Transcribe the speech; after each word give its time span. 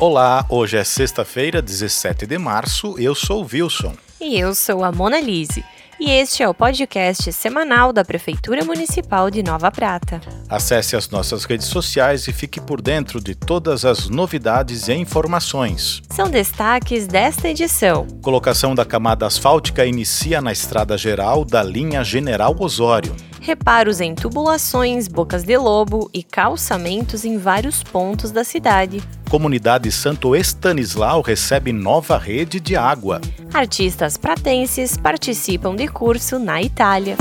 Olá, 0.00 0.44
hoje 0.48 0.76
é 0.76 0.82
sexta-feira, 0.82 1.62
17 1.62 2.26
de 2.26 2.36
março. 2.36 2.96
Eu 2.98 3.14
sou 3.14 3.44
o 3.44 3.46
Wilson. 3.50 3.94
E 4.20 4.36
eu 4.36 4.52
sou 4.52 4.82
a 4.82 4.90
Mona 4.90 5.20
Lise. 5.20 5.64
E 6.00 6.10
este 6.10 6.42
é 6.42 6.48
o 6.48 6.52
podcast 6.52 7.32
semanal 7.32 7.92
da 7.92 8.04
Prefeitura 8.04 8.64
Municipal 8.64 9.30
de 9.30 9.40
Nova 9.40 9.70
Prata. 9.70 10.20
Acesse 10.48 10.96
as 10.96 11.08
nossas 11.08 11.44
redes 11.44 11.68
sociais 11.68 12.26
e 12.26 12.32
fique 12.32 12.60
por 12.60 12.82
dentro 12.82 13.20
de 13.20 13.36
todas 13.36 13.84
as 13.84 14.08
novidades 14.08 14.88
e 14.88 14.94
informações. 14.94 16.02
São 16.10 16.28
destaques 16.28 17.06
desta 17.06 17.48
edição. 17.48 18.04
Colocação 18.20 18.74
da 18.74 18.84
camada 18.84 19.24
asfáltica 19.26 19.86
inicia 19.86 20.40
na 20.40 20.50
estrada 20.50 20.98
geral 20.98 21.44
da 21.44 21.62
linha 21.62 22.02
General 22.02 22.54
Osório 22.58 23.14
reparos 23.44 24.00
em 24.00 24.14
tubulações, 24.14 25.06
bocas 25.06 25.44
de 25.44 25.54
lobo 25.58 26.08
e 26.14 26.22
calçamentos 26.22 27.26
em 27.26 27.36
vários 27.36 27.82
pontos 27.82 28.30
da 28.30 28.42
cidade. 28.42 29.02
Comunidade 29.28 29.92
Santo 29.92 30.34
Estanislau 30.34 31.20
recebe 31.20 31.70
nova 31.70 32.16
rede 32.16 32.58
de 32.58 32.74
água. 32.74 33.20
Artistas 33.52 34.16
pratenses 34.16 34.96
participam 34.96 35.76
de 35.76 35.86
curso 35.86 36.38
na 36.38 36.62
Itália. 36.62 37.18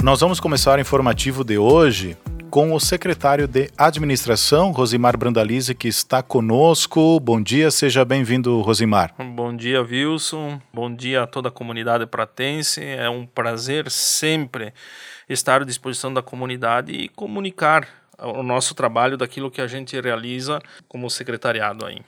Nós 0.00 0.20
vamos 0.20 0.38
começar 0.38 0.78
o 0.78 0.80
informativo 0.80 1.42
de 1.42 1.58
hoje 1.58 2.16
com 2.58 2.74
o 2.74 2.80
secretário 2.80 3.46
de 3.46 3.70
Administração, 3.78 4.72
Rosimar 4.72 5.16
Brandalize, 5.16 5.72
que 5.76 5.86
está 5.86 6.24
conosco. 6.24 7.20
Bom 7.20 7.40
dia, 7.40 7.70
seja 7.70 8.04
bem-vindo, 8.04 8.60
Rosimar. 8.62 9.14
Bom 9.16 9.54
dia, 9.54 9.80
Wilson. 9.80 10.60
Bom 10.74 10.92
dia 10.92 11.22
a 11.22 11.26
toda 11.28 11.50
a 11.50 11.52
comunidade 11.52 12.04
pratense. 12.04 12.84
É 12.84 13.08
um 13.08 13.24
prazer 13.24 13.88
sempre 13.92 14.74
estar 15.28 15.62
à 15.62 15.64
disposição 15.64 16.12
da 16.12 16.20
comunidade 16.20 16.90
e 16.90 17.08
comunicar 17.08 17.86
o 18.18 18.42
nosso 18.42 18.74
trabalho 18.74 19.16
daquilo 19.16 19.52
que 19.52 19.60
a 19.60 19.68
gente 19.68 20.00
realiza 20.00 20.58
como 20.88 21.08
secretariado 21.08 21.86
aí. 21.86 22.00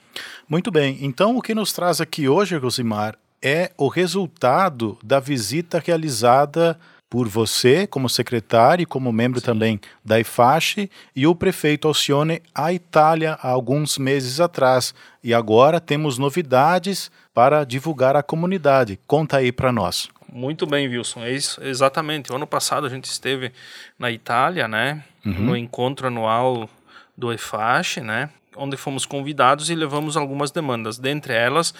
Muito 0.49 0.69
bem. 0.69 0.97
Então, 0.99 1.37
o 1.37 1.41
que 1.41 1.55
nos 1.55 1.71
traz 1.71 2.01
aqui 2.01 2.27
hoje, 2.27 2.57
Rosimar, 2.57 3.17
é 3.41 3.71
o 3.77 3.87
resultado 3.87 4.99
da 5.01 5.21
visita 5.21 5.81
realizada 5.81 6.77
por 7.11 7.27
você, 7.27 7.85
como 7.85 8.07
secretário 8.07 8.83
e 8.83 8.85
como 8.85 9.11
membro 9.11 9.41
Sim. 9.41 9.45
também 9.45 9.81
da 10.03 10.17
IFASH, 10.17 10.87
e 11.13 11.27
o 11.27 11.35
prefeito 11.35 11.89
Alcione 11.89 12.41
à 12.55 12.71
Itália 12.71 13.37
há 13.41 13.49
alguns 13.49 13.97
meses 13.97 14.39
atrás. 14.39 14.95
E 15.21 15.33
agora 15.33 15.81
temos 15.81 16.17
novidades 16.17 17.11
para 17.33 17.65
divulgar 17.65 18.15
à 18.15 18.23
comunidade. 18.23 18.97
Conta 19.05 19.37
aí 19.37 19.51
para 19.51 19.73
nós. 19.73 20.07
Muito 20.31 20.65
bem, 20.65 20.87
Wilson. 20.87 21.25
É 21.25 21.33
isso, 21.33 21.61
exatamente. 21.61 22.31
O 22.31 22.35
ano 22.37 22.47
passado 22.47 22.87
a 22.87 22.89
gente 22.89 23.03
esteve 23.03 23.51
na 23.99 24.09
Itália, 24.09 24.65
né, 24.69 25.03
uhum. 25.25 25.33
no 25.33 25.57
encontro 25.57 26.07
anual 26.07 26.69
do 27.17 27.33
IFASH, 27.33 27.97
né, 27.97 28.29
onde 28.55 28.77
fomos 28.77 29.05
convidados 29.05 29.69
e 29.69 29.75
levamos 29.75 30.15
algumas 30.15 30.49
demandas. 30.49 30.97
Dentre 30.97 31.33
elas, 31.33 31.73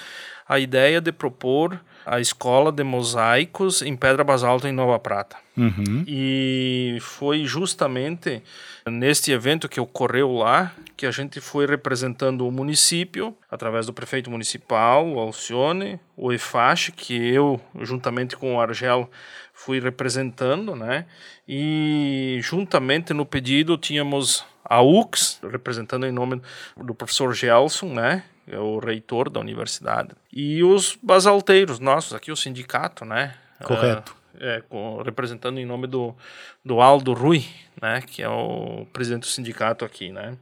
a 0.45 0.59
ideia 0.59 0.99
de 0.99 1.13
propor 1.13 1.79
a 2.05 2.19
escola 2.19 2.71
de 2.71 2.83
mosaicos 2.83 3.81
em 3.81 3.95
pedra 3.95 4.23
basalto 4.23 4.67
em 4.67 4.71
Nova 4.71 4.97
Prata. 4.99 5.37
Uhum. 5.57 6.03
E 6.07 6.97
foi 7.01 7.43
justamente 7.43 8.41
neste 8.85 9.31
evento 9.31 9.67
que 9.67 9.79
ocorreu 9.79 10.31
lá 10.31 10.73
que 10.95 11.05
a 11.05 11.11
gente 11.11 11.41
foi 11.41 11.65
representando 11.65 12.47
o 12.47 12.51
município 12.51 13.35
através 13.49 13.85
do 13.85 13.93
prefeito 13.93 14.29
municipal, 14.29 15.07
o 15.07 15.19
Alcione, 15.19 15.99
o 16.15 16.31
EFASH, 16.31 16.91
que 16.95 17.13
eu, 17.15 17.59
juntamente 17.81 18.37
com 18.37 18.55
o 18.55 18.61
Argel, 18.61 19.09
fui 19.53 19.79
representando, 19.79 20.75
né? 20.75 21.05
E 21.47 22.39
juntamente 22.41 23.13
no 23.13 23.25
pedido 23.25 23.77
tínhamos 23.77 24.45
a 24.63 24.81
UX, 24.81 25.39
representando 25.51 26.05
em 26.05 26.11
nome 26.11 26.41
do 26.77 26.95
professor 26.95 27.33
Gelson, 27.33 27.93
né? 27.93 28.23
É 28.51 28.59
o 28.59 28.79
reitor 28.79 29.29
da 29.29 29.39
universidade. 29.39 30.09
E 30.31 30.63
os 30.63 30.97
basalteiros 31.01 31.79
nossos, 31.79 32.13
aqui 32.13 32.31
o 32.31 32.35
sindicato, 32.35 33.05
né? 33.05 33.35
Correto. 33.63 34.15
É, 34.39 34.57
é, 34.57 35.03
representando 35.03 35.59
em 35.59 35.65
nome 35.65 35.87
do, 35.87 36.15
do 36.63 36.81
Aldo 36.81 37.13
Rui, 37.13 37.45
né? 37.81 38.01
Que 38.05 38.21
é 38.21 38.29
o 38.29 38.85
presidente 38.91 39.21
do 39.21 39.27
sindicato 39.27 39.85
aqui, 39.85 40.11
né? 40.11 40.37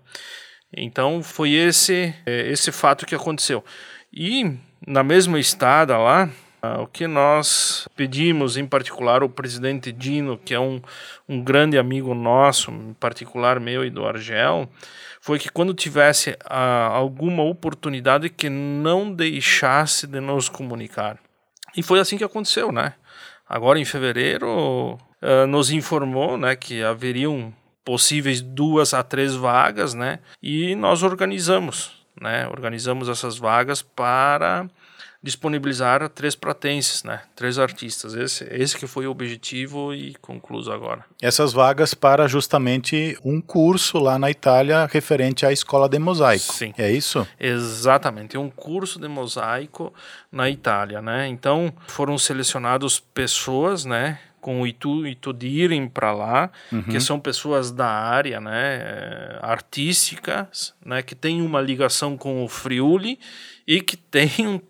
Então 0.75 1.21
foi 1.21 1.51
esse, 1.51 2.13
é, 2.25 2.47
esse 2.47 2.71
fato 2.71 3.05
que 3.05 3.15
aconteceu. 3.15 3.63
E 4.11 4.57
na 4.85 5.03
mesma 5.03 5.39
estada 5.39 5.97
lá, 5.97 6.29
o 6.81 6.87
que 6.87 7.07
nós 7.07 7.87
pedimos, 7.95 8.57
em 8.57 8.65
particular, 8.65 9.23
o 9.23 9.29
presidente 9.29 9.91
Dino, 9.91 10.37
que 10.37 10.53
é 10.53 10.59
um, 10.59 10.81
um 11.27 11.41
grande 11.41 11.77
amigo 11.77 12.13
nosso, 12.13 12.71
em 12.71 12.93
particular 12.93 13.59
meu 13.59 13.85
e 13.85 13.89
do 13.89 14.05
Argel, 14.05 14.69
foi 15.29 15.37
que 15.37 15.49
quando 15.51 15.75
tivesse 15.75 16.35
ah, 16.43 16.87
alguma 16.87 17.43
oportunidade 17.43 18.31
que 18.31 18.49
não 18.49 19.13
deixasse 19.13 20.07
de 20.07 20.19
nos 20.19 20.49
comunicar. 20.49 21.19
E 21.77 21.83
foi 21.83 21.99
assim 21.99 22.17
que 22.17 22.23
aconteceu, 22.23 22.71
né? 22.71 22.95
Agora 23.47 23.77
em 23.77 23.85
fevereiro 23.85 24.97
ah, 25.21 25.45
nos 25.45 25.69
informou, 25.69 26.35
né, 26.35 26.55
que 26.55 26.81
haveriam 26.81 27.53
possíveis 27.85 28.41
duas 28.41 28.91
a 28.91 29.03
três 29.03 29.35
vagas, 29.35 29.93
né? 29.93 30.17
E 30.41 30.73
nós 30.73 31.03
organizamos, 31.03 31.91
né? 32.19 32.47
Organizamos 32.47 33.07
essas 33.07 33.37
vagas 33.37 33.83
para 33.83 34.67
disponibilizar 35.21 36.07
três 36.09 36.33
pratenses, 36.33 37.03
né? 37.03 37.21
Três 37.35 37.59
artistas. 37.59 38.13
Esse, 38.13 38.45
esse 38.51 38.77
que 38.77 38.87
foi 38.87 39.05
o 39.05 39.11
objetivo 39.11 39.93
e 39.93 40.15
concluso 40.21 40.71
agora. 40.71 41.03
Essas 41.21 41.51
vagas 41.51 41.93
para 41.93 42.27
justamente 42.27 43.17
um 43.23 43.41
curso 43.41 43.99
lá 43.99 44.17
na 44.17 44.31
Itália 44.31 44.87
referente 44.89 45.45
à 45.45 45.51
escola 45.51 45.89
de 45.89 45.99
mosaico. 45.99 46.53
Sim. 46.53 46.73
É 46.77 46.89
isso? 46.89 47.27
Exatamente. 47.39 48.37
Um 48.37 48.49
curso 48.49 48.99
de 48.99 49.07
mosaico 49.07 49.93
na 50.31 50.49
Itália, 50.49 51.01
né? 51.01 51.27
Então 51.27 51.73
foram 51.87 52.17
selecionados 52.17 52.99
pessoas, 52.99 53.83
né? 53.83 54.19
com 54.41 54.61
o 54.61 54.67
intuito 54.67 55.33
de 55.33 55.47
irem 55.47 55.85
para 55.87 56.13
lá, 56.13 56.49
uhum. 56.71 56.83
que 56.83 56.99
são 57.01 57.19
pessoas 57.19 57.71
da 57.71 57.87
área, 57.87 58.39
né, 58.39 59.37
artísticas, 59.41 60.73
né, 60.83 61.01
que 61.01 61.13
têm 61.13 61.41
uma 61.41 61.59
ligação 61.59 62.17
com 62.17 62.43
o 62.43 62.47
Friuli 62.47 63.19
e 63.67 63.81
que 63.81 63.97
têm 63.97 64.59
que 64.59 64.68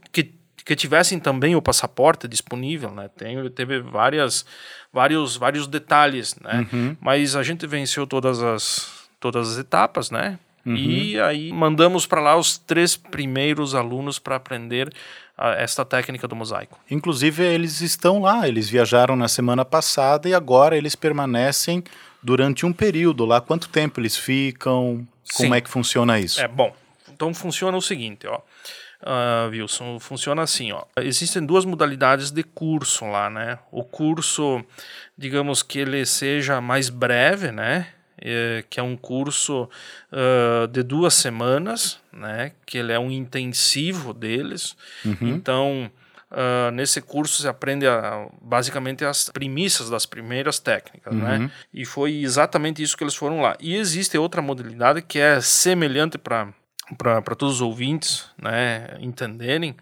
que 0.66 0.76
tivessem 0.76 1.20
também 1.20 1.56
o 1.56 1.62
passaporte 1.62 2.28
disponível, 2.28 2.92
né? 2.92 3.10
Tem, 3.16 3.50
teve 3.50 3.80
várias, 3.80 4.46
vários, 4.92 5.36
vários 5.36 5.68
detalhes, 5.68 6.36
né? 6.42 6.68
Uhum. 6.72 6.98
Mas 7.00 7.36
a 7.36 7.44
gente 7.44 7.66
venceu 7.66 8.06
todas 8.06 8.42
as, 8.42 9.08
todas 9.20 9.52
as 9.52 9.58
etapas, 9.58 10.12
né? 10.12 10.40
Uhum. 10.66 10.76
E 10.76 11.20
aí 11.20 11.52
mandamos 11.52 12.06
para 12.06 12.22
lá 12.22 12.36
os 12.36 12.58
três 12.58 12.96
primeiros 12.96 13.74
alunos 13.74 14.20
para 14.20 14.36
aprender 14.36 14.94
a, 15.38 15.52
esta 15.54 15.86
técnica 15.86 16.28
do 16.28 16.36
mosaico. 16.36 16.80
Inclusive 16.92 17.44
eles 17.44 17.82
estão 17.82 18.22
lá, 18.22 18.48
eles 18.48 18.70
viajaram 18.70 19.16
na 19.16 19.28
semana 19.28 19.64
passada 19.64 20.28
e 20.28 20.34
agora 20.34 20.78
eles 20.78 20.96
permanecem 20.96 21.84
durante 22.22 22.66
um 22.66 22.74
período 22.74 23.26
lá. 23.26 23.40
Quanto 23.40 23.70
tempo 23.70 24.00
eles 24.00 24.18
ficam? 24.18 25.08
Como 25.36 25.50
Sim. 25.50 25.56
é 25.56 25.62
que 25.62 25.70
funciona 25.70 26.20
isso? 26.20 26.42
É 26.42 26.48
bom. 26.48 26.76
Então 27.12 27.34
funciona 27.34 27.78
o 27.78 27.82
seguinte, 27.82 28.28
ó 28.28 28.40
uh, 29.04 29.50
Wilson, 29.50 30.00
funciona 30.00 30.42
assim, 30.42 30.72
ó. 30.72 30.84
Existem 30.98 31.46
duas 31.46 31.66
modalidades 31.66 32.32
de 32.32 32.44
curso 32.44 33.06
lá, 33.06 33.30
né? 33.30 33.60
O 33.72 33.84
curso, 33.84 34.64
digamos 35.18 35.64
que 35.64 35.80
ele 35.80 36.06
seja 36.06 36.62
mais 36.62 36.90
breve, 36.90 37.52
né? 37.52 37.88
É, 38.22 38.66
que 38.70 38.82
é 38.82 38.84
um 38.84 38.98
curso 38.98 39.70
uh, 40.12 40.68
de 40.68 40.84
duas 40.84 41.14
semanas, 41.14 42.00
né? 42.12 42.52
Que 42.66 42.78
ele 42.78 42.92
é 42.92 43.00
um 43.00 43.10
intensivo 43.10 44.14
deles. 44.14 44.76
Uhum. 45.06 45.18
Então, 45.22 45.92
Uh, 46.32 46.70
nesse 46.70 47.02
curso 47.02 47.42
você 47.42 47.48
aprende 47.48 47.88
a, 47.88 48.28
basicamente 48.40 49.04
as 49.04 49.30
premissas 49.30 49.90
das 49.90 50.06
primeiras 50.06 50.60
técnicas, 50.60 51.12
né? 51.12 51.34
uhum. 51.34 51.44
né? 51.46 51.52
E 51.74 51.84
foi 51.86 52.22
exatamente 52.22 52.84
isso 52.84 52.96
que 52.96 53.04
eles 53.04 53.16
foram 53.16 53.42
lá. 53.42 53.58
E 53.60 53.76
existe 53.76 54.16
outra 54.16 54.40
modalidade 54.40 55.02
que 55.02 55.18
é 55.18 55.42
semelhante 55.42 56.20
para 56.20 56.54
para 56.98 57.36
todos 57.36 57.56
os 57.56 57.62
ouvintes 57.62 58.30
né, 58.42 58.98
entenderem, 59.00 59.76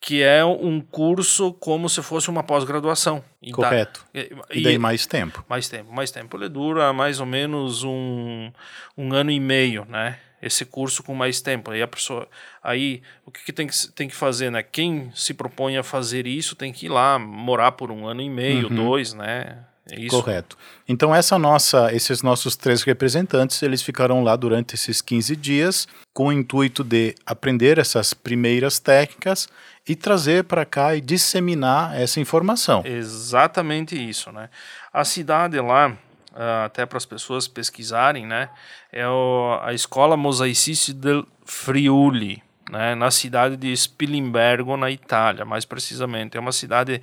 que 0.00 0.20
é 0.20 0.44
um 0.44 0.80
curso 0.80 1.52
como 1.54 1.88
se 1.88 2.02
fosse 2.02 2.28
uma 2.28 2.42
pós-graduação. 2.42 3.22
Correto. 3.52 4.04
E, 4.12 4.58
e 4.58 4.62
daí 4.62 4.76
mais 4.76 5.06
tempo. 5.06 5.44
Mais 5.48 5.68
tempo, 5.68 5.92
mais 5.92 6.10
tempo. 6.10 6.36
Ele 6.36 6.48
dura 6.48 6.92
mais 6.92 7.20
ou 7.20 7.26
menos 7.26 7.84
um, 7.84 8.50
um 8.98 9.12
ano 9.14 9.30
e 9.30 9.38
meio, 9.38 9.84
né? 9.84 10.18
Esse 10.42 10.64
curso 10.64 11.04
com 11.04 11.14
mais 11.14 11.40
tempo. 11.40 11.70
Aí 11.70 11.80
a 11.80 11.86
pessoa, 11.86 12.28
aí 12.60 13.00
o 13.24 13.30
que, 13.30 13.44
que, 13.44 13.52
tem, 13.52 13.68
que 13.68 13.92
tem 13.94 14.08
que 14.08 14.16
fazer, 14.16 14.50
né? 14.50 14.60
Quem 14.60 15.12
se 15.14 15.32
propõe 15.34 15.76
a 15.76 15.84
fazer 15.84 16.26
isso 16.26 16.56
tem 16.56 16.72
que 16.72 16.86
ir 16.86 16.88
lá 16.88 17.16
morar 17.16 17.72
por 17.72 17.92
um 17.92 18.04
ano 18.04 18.22
e 18.22 18.28
meio, 18.28 18.68
uhum. 18.68 18.74
dois, 18.74 19.14
né? 19.14 19.64
É 19.92 20.00
isso? 20.00 20.16
Correto. 20.16 20.56
Então 20.88 21.14
essa 21.14 21.38
nossa, 21.38 21.92
esses 21.94 22.22
nossos 22.22 22.56
três 22.56 22.82
representantes, 22.82 23.62
eles 23.62 23.82
ficarão 23.82 24.24
lá 24.24 24.34
durante 24.34 24.74
esses 24.74 25.02
15 25.02 25.36
dias 25.36 25.86
com 26.14 26.28
o 26.28 26.32
intuito 26.32 26.82
de 26.82 27.14
aprender 27.26 27.78
essas 27.78 28.14
primeiras 28.14 28.78
técnicas 28.78 29.48
e 29.86 29.94
trazer 29.94 30.44
para 30.44 30.64
cá 30.64 30.94
e 30.96 31.00
disseminar 31.00 31.94
essa 32.00 32.20
informação. 32.20 32.82
Exatamente 32.86 33.94
isso, 33.94 34.32
né? 34.32 34.48
A 34.92 35.04
cidade 35.04 35.60
lá, 35.60 35.90
uh, 35.90 36.64
até 36.64 36.86
para 36.86 36.96
as 36.96 37.04
pessoas 37.04 37.46
pesquisarem, 37.46 38.26
né? 38.26 38.48
É 38.90 39.04
a 39.04 39.74
Escola 39.74 40.16
Mosaicisti 40.16 40.94
del 40.94 41.26
Friuli, 41.44 42.42
né, 42.70 42.94
na 42.94 43.10
cidade 43.10 43.56
de 43.56 43.76
Spilimbergo, 43.76 44.76
na 44.76 44.90
Itália, 44.90 45.44
mais 45.44 45.64
precisamente. 45.64 46.36
É 46.36 46.40
uma 46.40 46.52
cidade 46.52 47.00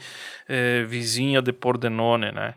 eh, 0.47 0.83
vizinha 0.87 1.41
de 1.41 1.51
Pordenone, 1.51 2.31
né? 2.31 2.55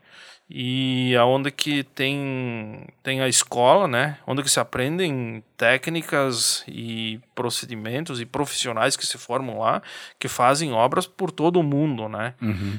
e 0.55 1.17
aonde 1.17 1.51
que 1.51 1.83
tem 1.83 2.87
tem 3.03 3.23
a 3.23 3.29
escola, 3.29 3.89
né, 3.89 4.19
onde 4.27 4.43
que 4.43 4.51
se 4.51 4.61
aprendem 4.61 5.43
técnicas 5.57 6.63
e 6.69 7.19
procedimentos 7.35 8.21
e 8.21 8.27
profissionais 8.27 8.95
que 8.95 9.07
se 9.07 9.17
formam 9.17 9.61
lá, 9.61 9.81
que 10.19 10.29
fazem 10.29 10.73
obras 10.73 11.07
por 11.07 11.31
todo 11.31 11.59
o 11.59 11.63
mundo, 11.63 12.07
né? 12.07 12.35
Uhum. 12.43 12.79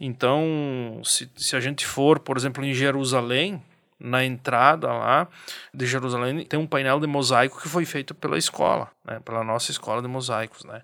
Então, 0.00 1.00
se, 1.04 1.30
se 1.36 1.54
a 1.54 1.60
gente 1.60 1.84
for, 1.84 2.18
por 2.18 2.36
exemplo, 2.38 2.64
em 2.64 2.72
Jerusalém, 2.72 3.62
na 3.98 4.24
entrada 4.24 4.88
lá 4.88 5.28
de 5.72 5.86
Jerusalém 5.86 6.44
tem 6.44 6.58
um 6.58 6.66
painel 6.66 7.00
de 7.00 7.06
mosaico 7.06 7.60
que 7.60 7.68
foi 7.68 7.84
feito 7.84 8.14
pela 8.14 8.36
escola, 8.36 8.90
né, 9.04 9.20
pela 9.24 9.42
nossa 9.42 9.70
escola 9.70 10.02
de 10.02 10.08
mosaicos, 10.08 10.64
né. 10.64 10.82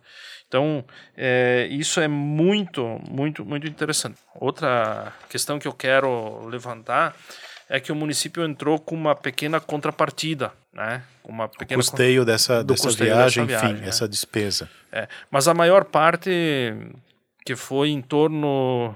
Então 0.48 0.84
é, 1.16 1.68
isso 1.70 2.00
é 2.00 2.08
muito, 2.08 3.00
muito, 3.08 3.44
muito 3.44 3.66
interessante. 3.66 4.18
Outra 4.34 5.12
questão 5.28 5.58
que 5.58 5.68
eu 5.68 5.72
quero 5.72 6.46
levantar 6.46 7.14
é 7.68 7.80
que 7.80 7.92
o 7.92 7.94
município 7.94 8.44
entrou 8.44 8.78
com 8.78 8.94
uma 8.94 9.14
pequena 9.14 9.60
contrapartida, 9.60 10.52
né, 10.72 11.02
uma 11.24 11.48
pequena 11.48 11.80
o 11.80 11.84
custeio 11.84 12.24
dessa, 12.24 12.64
dessa 12.64 12.82
custeio 12.82 13.14
viagem, 13.14 13.46
dessa 13.46 13.60
viagem, 13.60 13.70
enfim, 13.76 13.82
né? 13.82 13.88
essa 13.88 14.08
despesa. 14.08 14.70
É, 14.90 15.06
mas 15.30 15.48
a 15.48 15.54
maior 15.54 15.84
parte 15.84 16.30
que 17.44 17.56
foi 17.56 17.90
em 17.90 18.00
torno, 18.00 18.94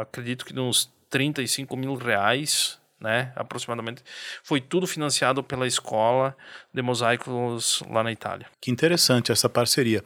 acredito 0.00 0.44
que 0.44 0.52
de 0.52 0.60
uns 0.60 0.90
35 1.08 1.76
mil 1.76 1.94
reais 1.94 2.78
né, 3.00 3.32
aproximadamente, 3.36 4.02
foi 4.42 4.60
tudo 4.60 4.86
financiado 4.86 5.42
pela 5.42 5.66
escola 5.66 6.36
de 6.72 6.82
mosaicos 6.82 7.82
lá 7.90 8.02
na 8.02 8.12
Itália. 8.12 8.46
Que 8.60 8.70
interessante 8.70 9.30
essa 9.30 9.48
parceria. 9.48 10.02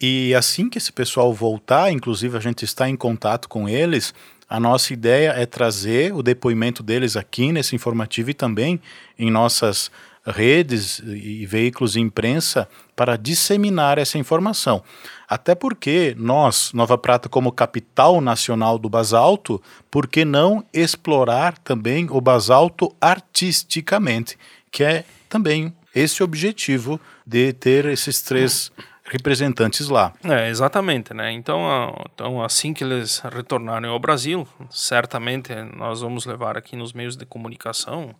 E 0.00 0.34
assim 0.34 0.68
que 0.68 0.76
esse 0.76 0.92
pessoal 0.92 1.32
voltar, 1.32 1.90
inclusive 1.90 2.36
a 2.36 2.40
gente 2.40 2.64
está 2.64 2.88
em 2.88 2.96
contato 2.96 3.48
com 3.48 3.68
eles, 3.68 4.12
a 4.48 4.60
nossa 4.60 4.92
ideia 4.92 5.30
é 5.30 5.46
trazer 5.46 6.12
o 6.14 6.22
depoimento 6.22 6.82
deles 6.82 7.16
aqui 7.16 7.50
nesse 7.50 7.74
informativo 7.74 8.30
e 8.30 8.34
também 8.34 8.80
em 9.18 9.30
nossas 9.30 9.90
redes 10.26 11.00
e 11.04 11.46
veículos 11.46 11.92
de 11.92 12.00
imprensa 12.00 12.68
para 12.94 13.16
disseminar 13.16 13.98
essa 13.98 14.18
informação. 14.18 14.82
Até 15.28 15.54
porque 15.54 16.14
nós, 16.18 16.72
Nova 16.72 16.98
Prata, 16.98 17.28
como 17.28 17.52
capital 17.52 18.20
nacional 18.20 18.78
do 18.78 18.88
basalto, 18.88 19.62
por 19.90 20.06
que 20.06 20.24
não 20.24 20.64
explorar 20.72 21.56
também 21.58 22.06
o 22.10 22.20
basalto 22.20 22.94
artisticamente, 23.00 24.38
que 24.70 24.84
é 24.84 25.04
também 25.28 25.72
esse 25.94 26.22
objetivo 26.22 27.00
de 27.26 27.52
ter 27.52 27.86
esses 27.86 28.22
três 28.22 28.70
representantes 29.04 29.88
lá. 29.88 30.12
É, 30.24 30.48
exatamente, 30.48 31.14
né? 31.14 31.32
Então, 31.32 31.94
então, 32.12 32.42
assim 32.42 32.74
que 32.74 32.84
eles 32.84 33.20
retornarem 33.20 33.88
ao 33.88 33.98
Brasil, 33.98 34.46
certamente 34.70 35.54
nós 35.76 36.00
vamos 36.00 36.26
levar 36.26 36.56
aqui 36.56 36.76
nos 36.76 36.92
meios 36.92 37.16
de 37.16 37.24
comunicação 37.24 38.14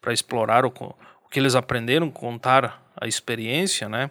para 0.00 0.12
explorar 0.12 0.64
o 0.64 0.70
que 1.32 1.40
eles 1.40 1.54
aprenderam, 1.54 2.10
contar 2.10 2.82
a 2.94 3.08
experiência, 3.08 3.88
né? 3.88 4.10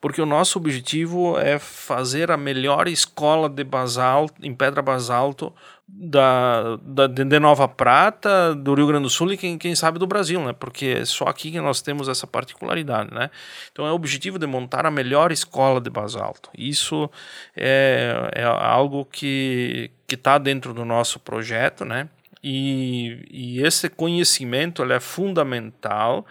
Porque 0.00 0.22
o 0.22 0.26
nosso 0.26 0.56
objetivo 0.56 1.36
é 1.38 1.58
fazer 1.58 2.30
a 2.30 2.36
melhor 2.36 2.86
escola 2.86 3.48
de 3.50 3.64
basalto, 3.64 4.34
em 4.40 4.54
pedra 4.54 4.80
basalto 4.80 5.52
da, 5.86 6.76
da 6.76 7.06
de 7.08 7.38
Nova 7.40 7.66
Prata, 7.66 8.54
do 8.54 8.72
Rio 8.74 8.86
Grande 8.86 9.02
do 9.02 9.10
Sul 9.10 9.32
e 9.32 9.36
quem, 9.36 9.58
quem 9.58 9.74
sabe 9.74 9.98
do 9.98 10.06
Brasil, 10.06 10.40
né? 10.42 10.52
Porque 10.52 10.98
é 11.00 11.04
só 11.04 11.24
aqui 11.24 11.50
que 11.50 11.60
nós 11.60 11.82
temos 11.82 12.08
essa 12.08 12.26
particularidade, 12.26 13.12
né? 13.12 13.30
Então 13.72 13.84
é 13.84 13.90
o 13.90 13.94
objetivo 13.94 14.38
de 14.38 14.46
montar 14.46 14.86
a 14.86 14.90
melhor 14.90 15.32
escola 15.32 15.80
de 15.80 15.90
basalto. 15.90 16.50
Isso 16.56 17.10
é, 17.56 18.30
é 18.34 18.44
algo 18.44 19.04
que 19.04 19.90
que 20.06 20.16
está 20.16 20.38
dentro 20.38 20.74
do 20.74 20.84
nosso 20.84 21.20
projeto, 21.20 21.84
né? 21.84 22.08
E, 22.42 23.26
e 23.30 23.62
esse 23.62 23.88
conhecimento 23.88 24.82
é 24.82 24.98
fundamental 24.98 26.26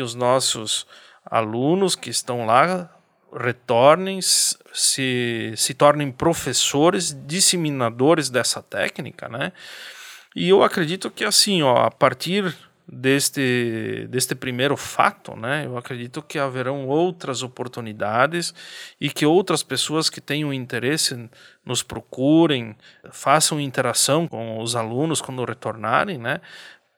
que 0.00 0.02
os 0.02 0.14
nossos 0.14 0.86
alunos 1.26 1.94
que 1.94 2.08
estão 2.08 2.46
lá 2.46 2.88
retornem, 3.30 4.18
se, 4.22 5.52
se 5.54 5.74
tornem 5.74 6.10
professores, 6.10 7.14
disseminadores 7.26 8.30
dessa 8.30 8.62
técnica, 8.62 9.28
né? 9.28 9.52
E 10.34 10.48
eu 10.48 10.62
acredito 10.62 11.10
que 11.10 11.22
assim, 11.22 11.60
ó, 11.60 11.84
a 11.84 11.90
partir 11.90 12.56
deste, 12.88 14.06
deste 14.08 14.34
primeiro 14.34 14.74
fato, 14.74 15.36
né, 15.36 15.66
eu 15.66 15.76
acredito 15.76 16.22
que 16.22 16.38
haverão 16.38 16.88
outras 16.88 17.42
oportunidades 17.42 18.54
e 18.98 19.10
que 19.10 19.26
outras 19.26 19.62
pessoas 19.62 20.08
que 20.08 20.20
tenham 20.20 20.52
interesse 20.52 21.28
nos 21.64 21.82
procurem, 21.82 22.74
façam 23.12 23.60
interação 23.60 24.26
com 24.26 24.60
os 24.60 24.74
alunos 24.74 25.20
quando 25.20 25.44
retornarem, 25.44 26.16
né, 26.18 26.40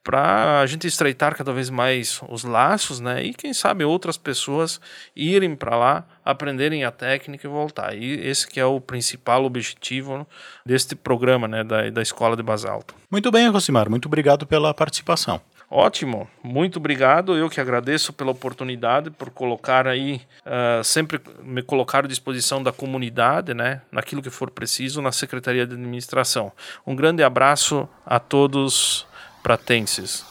para 0.04 0.60
a 0.60 0.66
gente 0.66 0.86
estreitar 0.86 1.36
cada 1.36 1.52
vez 1.52 1.70
mais 1.70 2.20
os 2.28 2.44
laços, 2.44 2.98
né? 2.98 3.22
E 3.22 3.32
quem 3.32 3.52
sabe 3.52 3.84
outras 3.84 4.16
pessoas 4.16 4.80
irem 5.14 5.54
para 5.54 5.76
lá, 5.76 6.04
aprenderem 6.24 6.84
a 6.84 6.90
técnica 6.90 7.46
e 7.46 7.50
voltar. 7.50 7.96
E 7.96 8.14
esse 8.26 8.46
que 8.46 8.58
é 8.58 8.66
o 8.66 8.80
principal 8.80 9.44
objetivo 9.44 10.26
deste 10.66 10.96
programa, 10.96 11.46
né, 11.46 11.62
da, 11.62 11.88
da 11.90 12.02
Escola 12.02 12.36
de 12.36 12.42
Basalto. 12.42 12.94
Muito 13.10 13.30
bem, 13.30 13.48
Rosimar, 13.48 13.88
muito 13.88 14.06
obrigado 14.06 14.46
pela 14.46 14.74
participação. 14.74 15.40
Ótimo, 15.74 16.28
muito 16.42 16.78
obrigado. 16.78 17.34
Eu 17.34 17.48
que 17.48 17.58
agradeço 17.58 18.12
pela 18.12 18.30
oportunidade, 18.30 19.10
por 19.10 19.30
colocar 19.30 19.86
aí, 19.86 20.20
uh, 20.44 20.84
sempre 20.84 21.18
me 21.42 21.62
colocar 21.62 22.04
à 22.04 22.06
disposição 22.08 22.62
da 22.62 22.70
comunidade, 22.70 23.54
né, 23.54 23.80
naquilo 23.90 24.20
que 24.20 24.28
for 24.28 24.50
preciso, 24.50 25.00
na 25.00 25.10
Secretaria 25.12 25.66
de 25.66 25.72
Administração. 25.72 26.52
Um 26.86 26.94
grande 26.94 27.22
abraço 27.22 27.88
a 28.04 28.18
todos 28.18 29.06
pratenses. 29.42 30.24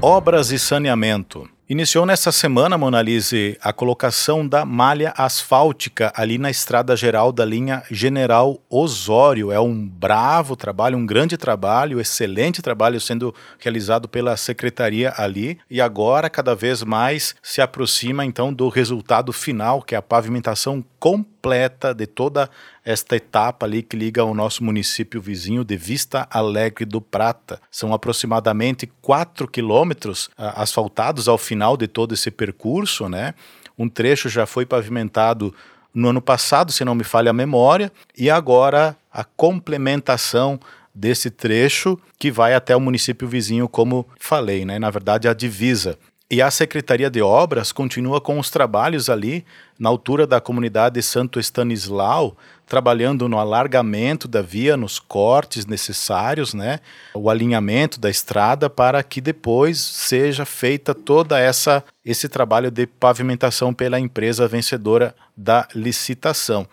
Obras 0.00 0.50
e 0.50 0.58
saneamento. 0.58 1.48
Iniciou 1.70 2.06
nessa 2.06 2.32
semana, 2.32 2.78
Monalise, 2.78 3.58
a 3.60 3.74
colocação 3.74 4.48
da 4.48 4.64
malha 4.64 5.12
asfáltica 5.14 6.10
ali 6.16 6.38
na 6.38 6.50
estrada 6.50 6.96
geral 6.96 7.30
da 7.30 7.44
linha 7.44 7.82
General 7.90 8.58
Osório. 8.70 9.52
É 9.52 9.60
um 9.60 9.86
bravo 9.86 10.56
trabalho, 10.56 10.96
um 10.96 11.04
grande 11.04 11.36
trabalho, 11.36 12.00
excelente 12.00 12.62
trabalho 12.62 12.98
sendo 12.98 13.34
realizado 13.58 14.08
pela 14.08 14.34
secretaria 14.38 15.12
ali. 15.18 15.58
E 15.70 15.78
agora, 15.78 16.30
cada 16.30 16.54
vez 16.54 16.82
mais, 16.82 17.34
se 17.42 17.60
aproxima 17.60 18.24
então 18.24 18.50
do 18.50 18.70
resultado 18.70 19.30
final, 19.30 19.82
que 19.82 19.94
é 19.94 19.98
a 19.98 20.02
pavimentação 20.02 20.82
completa 20.98 21.92
de 21.92 22.06
toda 22.06 22.48
esta 22.88 23.16
etapa 23.16 23.66
ali 23.66 23.82
que 23.82 23.94
liga 23.94 24.24
o 24.24 24.32
nosso 24.32 24.64
município 24.64 25.20
vizinho 25.20 25.62
de 25.62 25.76
Vista 25.76 26.26
Alegre 26.30 26.86
do 26.86 27.02
Prata. 27.02 27.60
São 27.70 27.92
aproximadamente 27.92 28.90
4 29.02 29.46
quilômetros 29.46 30.30
ah, 30.38 30.62
asfaltados 30.62 31.28
ao 31.28 31.36
final 31.36 31.76
de 31.76 31.86
todo 31.86 32.14
esse 32.14 32.30
percurso, 32.30 33.06
né? 33.06 33.34
Um 33.78 33.90
trecho 33.90 34.30
já 34.30 34.46
foi 34.46 34.64
pavimentado 34.64 35.54
no 35.92 36.08
ano 36.08 36.22
passado, 36.22 36.72
se 36.72 36.82
não 36.82 36.94
me 36.94 37.04
falha 37.04 37.28
a 37.28 37.34
memória, 37.34 37.92
e 38.16 38.30
agora 38.30 38.96
a 39.12 39.22
complementação 39.22 40.58
desse 40.94 41.30
trecho 41.30 41.98
que 42.18 42.30
vai 42.30 42.54
até 42.54 42.74
o 42.74 42.80
município 42.80 43.28
vizinho, 43.28 43.68
como 43.68 44.08
falei, 44.18 44.64
né? 44.64 44.78
Na 44.78 44.88
verdade, 44.88 45.28
a 45.28 45.34
divisa. 45.34 45.98
E 46.30 46.42
a 46.42 46.50
Secretaria 46.50 47.08
de 47.08 47.22
Obras 47.22 47.72
continua 47.72 48.20
com 48.20 48.38
os 48.38 48.50
trabalhos 48.50 49.08
ali 49.08 49.46
na 49.78 49.88
altura 49.88 50.26
da 50.26 50.38
comunidade 50.40 51.02
Santo 51.02 51.40
Estanislau, 51.40 52.36
trabalhando 52.68 53.28
no 53.28 53.38
alargamento 53.38 54.28
da 54.28 54.42
via, 54.42 54.76
nos 54.76 54.98
cortes 54.98 55.64
necessários, 55.66 56.52
né? 56.52 56.80
O 57.14 57.30
alinhamento 57.30 57.98
da 57.98 58.10
estrada 58.10 58.68
para 58.68 59.02
que 59.02 59.20
depois 59.20 59.78
seja 59.80 60.44
feita 60.44 60.94
toda 60.94 61.38
essa 61.38 61.82
esse 62.04 62.28
trabalho 62.28 62.70
de 62.70 62.86
pavimentação 62.86 63.74
pela 63.74 63.98
empresa 63.98 64.48
vencedora 64.48 65.14
da 65.36 65.68
licitação. 65.74 66.66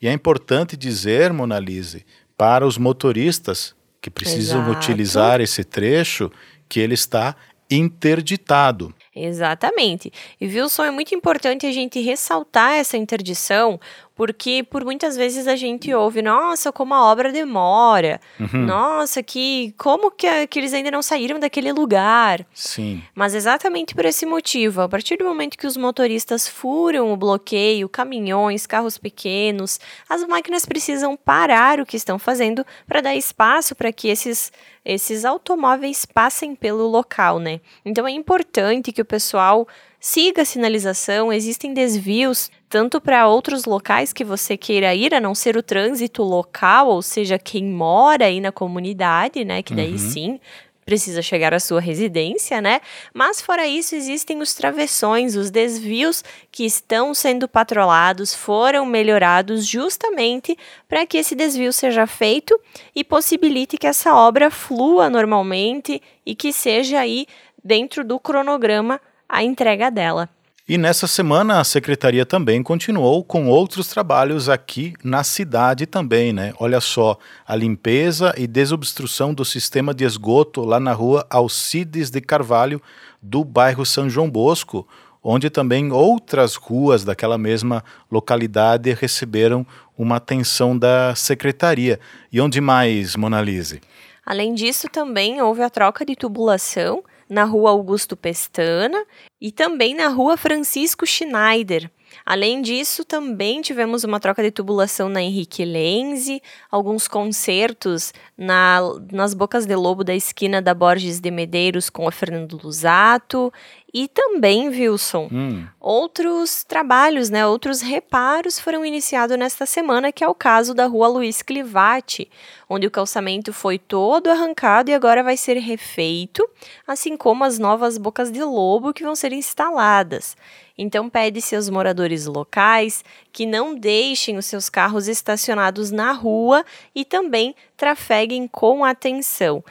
E 0.00 0.08
é 0.08 0.12
importante 0.12 0.76
dizer, 0.76 1.32
Monalise, 1.32 2.06
para 2.36 2.66
os 2.66 2.78
motoristas 2.78 3.74
que 4.00 4.10
precisam 4.10 4.62
Exato. 4.62 4.78
utilizar 4.78 5.40
esse 5.40 5.64
trecho, 5.64 6.30
que 6.68 6.80
ele 6.80 6.94
está 6.94 7.34
interditado. 7.70 8.94
Exatamente. 9.14 10.12
E 10.40 10.46
Wilson, 10.46 10.84
é 10.84 10.90
muito 10.90 11.14
importante 11.14 11.66
a 11.66 11.72
gente 11.72 12.00
ressaltar 12.00 12.74
essa 12.74 12.96
interdição, 12.96 13.80
porque 14.14 14.62
por 14.62 14.84
muitas 14.84 15.16
vezes 15.16 15.46
a 15.46 15.56
gente 15.56 15.92
ouve, 15.92 16.22
nossa, 16.22 16.72
como 16.72 16.94
a 16.94 17.04
obra 17.04 17.32
demora, 17.32 18.20
uhum. 18.38 18.64
nossa, 18.64 19.22
que 19.22 19.74
como 19.76 20.10
que, 20.10 20.46
que 20.46 20.58
eles 20.58 20.72
ainda 20.72 20.90
não 20.90 21.02
saíram 21.02 21.38
daquele 21.38 21.72
lugar. 21.72 22.46
Sim. 22.52 23.02
Mas 23.14 23.34
exatamente 23.34 23.94
por 23.94 24.04
esse 24.04 24.24
motivo, 24.24 24.82
a 24.82 24.88
partir 24.88 25.16
do 25.16 25.24
momento 25.24 25.58
que 25.58 25.66
os 25.66 25.76
motoristas 25.76 26.48
furam 26.48 27.12
o 27.12 27.16
bloqueio, 27.16 27.88
caminhões, 27.88 28.66
carros 28.66 28.98
pequenos, 28.98 29.80
as 30.08 30.24
máquinas 30.26 30.64
precisam 30.64 31.16
parar 31.16 31.80
o 31.80 31.86
que 31.86 31.96
estão 31.96 32.18
fazendo 32.18 32.64
para 32.86 33.00
dar 33.00 33.14
espaço 33.14 33.74
para 33.74 33.92
que 33.92 34.08
esses 34.08 34.52
esses 34.88 35.26
automóveis 35.26 36.06
passem 36.06 36.54
pelo 36.54 36.88
local, 36.88 37.38
né? 37.38 37.60
Então 37.84 38.08
é 38.08 38.10
importante 38.10 38.90
que 38.90 39.02
o 39.02 39.04
pessoal 39.04 39.68
siga 40.00 40.40
a 40.40 40.46
sinalização, 40.46 41.30
existem 41.30 41.74
desvios 41.74 42.50
tanto 42.70 42.98
para 42.98 43.26
outros 43.26 43.66
locais 43.66 44.14
que 44.14 44.24
você 44.24 44.56
queira 44.56 44.94
ir, 44.94 45.14
a 45.14 45.20
não 45.20 45.34
ser 45.34 45.58
o 45.58 45.62
trânsito 45.62 46.22
local, 46.22 46.88
ou 46.88 47.02
seja, 47.02 47.38
quem 47.38 47.64
mora 47.64 48.24
aí 48.24 48.40
na 48.40 48.50
comunidade, 48.50 49.44
né? 49.44 49.62
Que 49.62 49.74
daí 49.74 49.92
uhum. 49.92 49.98
sim 49.98 50.40
precisa 50.88 51.20
chegar 51.20 51.52
à 51.52 51.60
sua 51.60 51.82
residência, 51.82 52.62
né? 52.62 52.80
Mas 53.12 53.42
fora 53.42 53.66
isso, 53.66 53.94
existem 53.94 54.40
os 54.40 54.54
travessões, 54.54 55.36
os 55.36 55.50
desvios 55.50 56.24
que 56.50 56.64
estão 56.64 57.12
sendo 57.12 57.46
patrolados, 57.46 58.34
foram 58.34 58.86
melhorados 58.86 59.66
justamente 59.66 60.56
para 60.88 61.04
que 61.04 61.18
esse 61.18 61.34
desvio 61.34 61.74
seja 61.74 62.06
feito 62.06 62.58
e 62.96 63.04
possibilite 63.04 63.76
que 63.76 63.86
essa 63.86 64.14
obra 64.14 64.50
flua 64.50 65.10
normalmente 65.10 66.00
e 66.24 66.34
que 66.34 66.54
seja 66.54 67.00
aí 67.00 67.26
dentro 67.62 68.02
do 68.02 68.18
cronograma 68.18 68.98
a 69.28 69.42
entrega 69.42 69.90
dela. 69.90 70.37
E 70.68 70.76
nessa 70.76 71.06
semana 71.06 71.60
a 71.60 71.64
secretaria 71.64 72.26
também 72.26 72.62
continuou 72.62 73.24
com 73.24 73.48
outros 73.48 73.88
trabalhos 73.88 74.50
aqui 74.50 74.92
na 75.02 75.24
cidade 75.24 75.86
também, 75.86 76.30
né? 76.30 76.52
Olha 76.60 76.78
só, 76.78 77.16
a 77.46 77.56
limpeza 77.56 78.34
e 78.36 78.46
desobstrução 78.46 79.32
do 79.32 79.46
sistema 79.46 79.94
de 79.94 80.04
esgoto 80.04 80.60
lá 80.60 80.78
na 80.78 80.92
rua 80.92 81.26
Alcides 81.30 82.10
de 82.10 82.20
Carvalho, 82.20 82.82
do 83.22 83.42
bairro 83.44 83.86
São 83.86 84.10
João 84.10 84.28
Bosco, 84.28 84.86
onde 85.24 85.48
também 85.48 85.90
outras 85.90 86.54
ruas 86.56 87.02
daquela 87.02 87.38
mesma 87.38 87.82
localidade 88.12 88.92
receberam 88.92 89.66
uma 89.96 90.16
atenção 90.16 90.76
da 90.76 91.14
secretaria. 91.14 91.98
E 92.30 92.42
onde 92.42 92.60
mais, 92.60 93.16
Monalise? 93.16 93.80
Além 94.22 94.52
disso, 94.52 94.86
também 94.92 95.40
houve 95.40 95.62
a 95.62 95.70
troca 95.70 96.04
de 96.04 96.14
tubulação 96.14 97.02
na 97.28 97.44
rua 97.44 97.70
Augusto 97.70 98.16
Pestana 98.16 99.04
e 99.40 99.52
também 99.52 99.94
na 99.94 100.08
rua 100.08 100.36
Francisco 100.36 101.06
Schneider. 101.06 101.90
Além 102.24 102.62
disso, 102.62 103.04
também 103.04 103.60
tivemos 103.60 104.04
uma 104.04 104.20
troca 104.20 104.42
de 104.42 104.50
tubulação 104.50 105.08
na 105.08 105.22
Henrique 105.22 105.64
Lenze, 105.64 106.42
alguns 106.70 107.06
concertos 107.06 108.12
na, 108.36 108.80
nas 109.12 109.34
Bocas 109.34 109.66
de 109.66 109.74
Lobo 109.74 110.04
da 110.04 110.14
esquina 110.14 110.60
da 110.60 110.74
Borges 110.74 111.20
de 111.20 111.30
Medeiros 111.30 111.90
com 111.90 112.06
o 112.06 112.10
Fernando 112.10 112.60
Lusato 112.62 113.52
e 113.92 114.06
também, 114.06 114.68
Wilson, 114.68 115.28
hum. 115.32 115.66
outros 115.80 116.62
trabalhos, 116.62 117.30
né, 117.30 117.46
outros 117.46 117.80
reparos 117.80 118.60
foram 118.60 118.84
iniciados 118.84 119.38
nesta 119.38 119.64
semana, 119.64 120.12
que 120.12 120.22
é 120.22 120.28
o 120.28 120.34
caso 120.34 120.74
da 120.74 120.84
rua 120.84 121.08
Luiz 121.08 121.40
Clivati, 121.40 122.30
onde 122.68 122.86
o 122.86 122.90
calçamento 122.90 123.50
foi 123.50 123.78
todo 123.78 124.28
arrancado 124.28 124.90
e 124.90 124.94
agora 124.94 125.22
vai 125.22 125.38
ser 125.38 125.56
refeito, 125.56 126.46
assim 126.86 127.16
como 127.16 127.44
as 127.44 127.58
novas 127.58 127.96
bocas 127.96 128.30
de 128.30 128.42
lobo 128.44 128.92
que 128.92 129.02
vão 129.02 129.16
ser 129.16 129.32
instaladas. 129.32 130.36
Então 130.76 131.08
pede-se 131.08 131.56
aos 131.56 131.70
moradores 131.70 132.26
locais 132.26 133.02
que 133.32 133.46
não 133.46 133.74
deixem 133.74 134.36
os 134.36 134.46
seus 134.46 134.68
carros 134.68 135.08
estacionados 135.08 135.90
na 135.90 136.12
rua 136.12 136.64
e 136.94 137.04
também 137.04 137.54
trafeguem 137.76 138.46
com 138.46 138.84
atenção. 138.84 139.64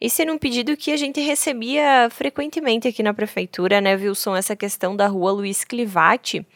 Esse 0.00 0.22
era 0.22 0.32
um 0.32 0.38
pedido 0.38 0.76
que 0.76 0.92
a 0.92 0.96
gente 0.96 1.20
recebia 1.20 2.08
frequentemente 2.10 2.88
aqui 2.88 3.02
na 3.02 3.14
prefeitura, 3.14 3.80
né, 3.80 3.94
Wilson? 3.94 4.36
Essa 4.36 4.56
questão 4.56 4.96
da 4.96 5.06
rua 5.06 5.32
Luiz 5.32 5.64
Clivati. 5.64 6.46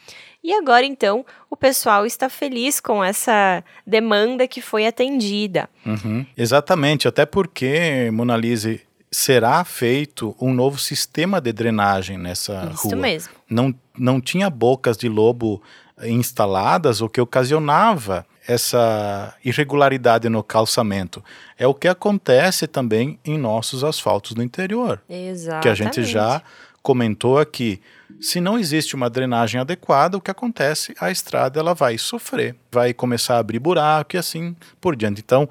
E 0.43 0.53
agora, 0.53 0.85
então, 0.85 1.27
o 1.51 1.57
pessoal 1.57 2.07
está 2.07 2.29
feliz 2.29 2.81
com 2.81 3.03
essa 3.03 3.63
demanda 3.87 4.47
que 4.47 4.61
foi 4.61 4.87
atendida. 4.87 5.69
Uhum. 5.85 6.25
Exatamente, 6.37 7.09
até 7.09 7.27
porque, 7.27 8.09
Monalise, 8.13 8.81
será 9.11 9.65
feito 9.65 10.37
um 10.41 10.53
novo 10.53 10.79
sistema 10.79 11.41
de 11.41 11.53
drenagem 11.53 12.17
nessa 12.17 12.71
Isso 12.73 12.85
rua. 12.85 12.93
Isso 12.93 12.97
mesmo. 12.97 13.33
Não, 13.49 13.75
não 13.99 14.21
tinha 14.21 14.49
bocas 14.49 14.97
de 14.97 15.09
lobo 15.09 15.63
instaladas, 16.03 17.01
o 17.01 17.09
que 17.09 17.21
ocasionava 17.21 18.25
essa 18.49 19.35
irregularidade 19.45 20.27
no 20.31 20.43
calçamento. 20.43 21.23
É 21.59 21.67
o 21.67 21.75
que 21.75 21.87
acontece 21.87 22.67
também 22.67 23.19
em 23.23 23.37
nossos 23.37 23.85
asfaltos 23.85 24.35
no 24.35 24.43
interior. 24.43 25.03
Exatamente. 25.07 25.63
Que 25.63 25.69
a 25.69 25.75
gente 25.75 26.05
já 26.05 26.43
comentou 26.83 27.39
aqui. 27.39 27.79
Se 28.19 28.41
não 28.41 28.59
existe 28.59 28.97
uma 28.97 29.11
drenagem 29.11 29.61
adequada, 29.61 30.17
o 30.17 30.21
que 30.21 30.31
acontece? 30.31 30.95
A 30.99 31.11
estrada 31.11 31.61
ela 31.61 31.75
vai 31.75 31.99
sofrer, 31.99 32.57
vai 32.73 32.95
começar 32.95 33.35
a 33.35 33.39
abrir 33.39 33.59
buraco 33.59 34.17
e 34.17 34.19
assim 34.19 34.57
por 34.81 34.97
diante. 34.97 35.21
Então, 35.21 35.47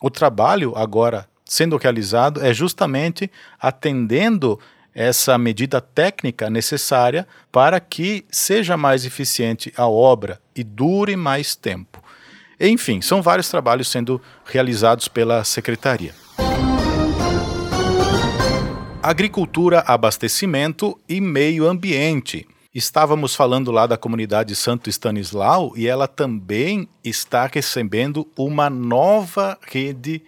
o 0.00 0.08
trabalho 0.08 0.74
agora 0.76 1.28
sendo 1.44 1.76
realizado 1.76 2.44
é 2.44 2.54
justamente 2.54 3.28
atendendo 3.60 4.60
essa 4.94 5.36
medida 5.36 5.80
técnica 5.80 6.48
necessária 6.48 7.26
para 7.50 7.80
que 7.80 8.24
seja 8.30 8.76
mais 8.76 9.04
eficiente 9.04 9.72
a 9.76 9.88
obra 9.88 10.40
e 10.54 10.62
dure 10.62 11.16
mais 11.16 11.56
tempo. 11.56 12.02
Enfim, 12.60 13.00
são 13.00 13.22
vários 13.22 13.48
trabalhos 13.48 13.88
sendo 13.88 14.20
realizados 14.44 15.06
pela 15.06 15.44
Secretaria. 15.44 16.12
Agricultura, 19.00 19.84
abastecimento 19.86 20.98
e 21.08 21.20
meio 21.20 21.68
ambiente. 21.68 22.46
Estávamos 22.74 23.34
falando 23.34 23.70
lá 23.70 23.86
da 23.86 23.96
comunidade 23.96 24.54
Santo 24.54 24.90
Stanislau 24.90 25.72
e 25.76 25.86
ela 25.86 26.06
também 26.06 26.88
está 27.02 27.46
recebendo 27.46 28.28
uma 28.36 28.68
nova 28.68 29.56
rede 29.62 30.18
de 30.18 30.22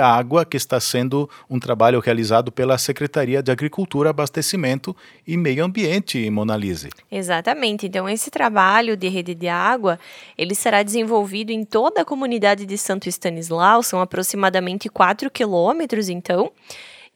água, 0.00 0.44
que 0.44 0.56
está 0.56 0.80
sendo 0.80 1.28
um 1.50 1.60
trabalho 1.60 2.00
realizado 2.00 2.50
pela 2.50 2.78
Secretaria 2.78 3.42
de 3.42 3.52
Agricultura, 3.52 4.10
Abastecimento 4.10 4.96
e 5.26 5.36
Meio 5.36 5.64
Ambiente, 5.64 6.30
Monalise. 6.30 6.88
Exatamente. 7.10 7.86
Então, 7.86 8.08
esse 8.08 8.30
trabalho 8.30 8.96
de 8.96 9.08
rede 9.08 9.34
de 9.34 9.48
água, 9.48 9.98
ele 10.38 10.54
será 10.54 10.82
desenvolvido 10.82 11.50
em 11.50 11.64
toda 11.64 12.00
a 12.00 12.04
comunidade 12.04 12.64
de 12.64 12.78
Santo 12.78 13.08
Stanislau, 13.08 13.82
são 13.82 14.00
aproximadamente 14.00 14.88
4 14.88 15.30
quilômetros, 15.30 16.08
então, 16.08 16.50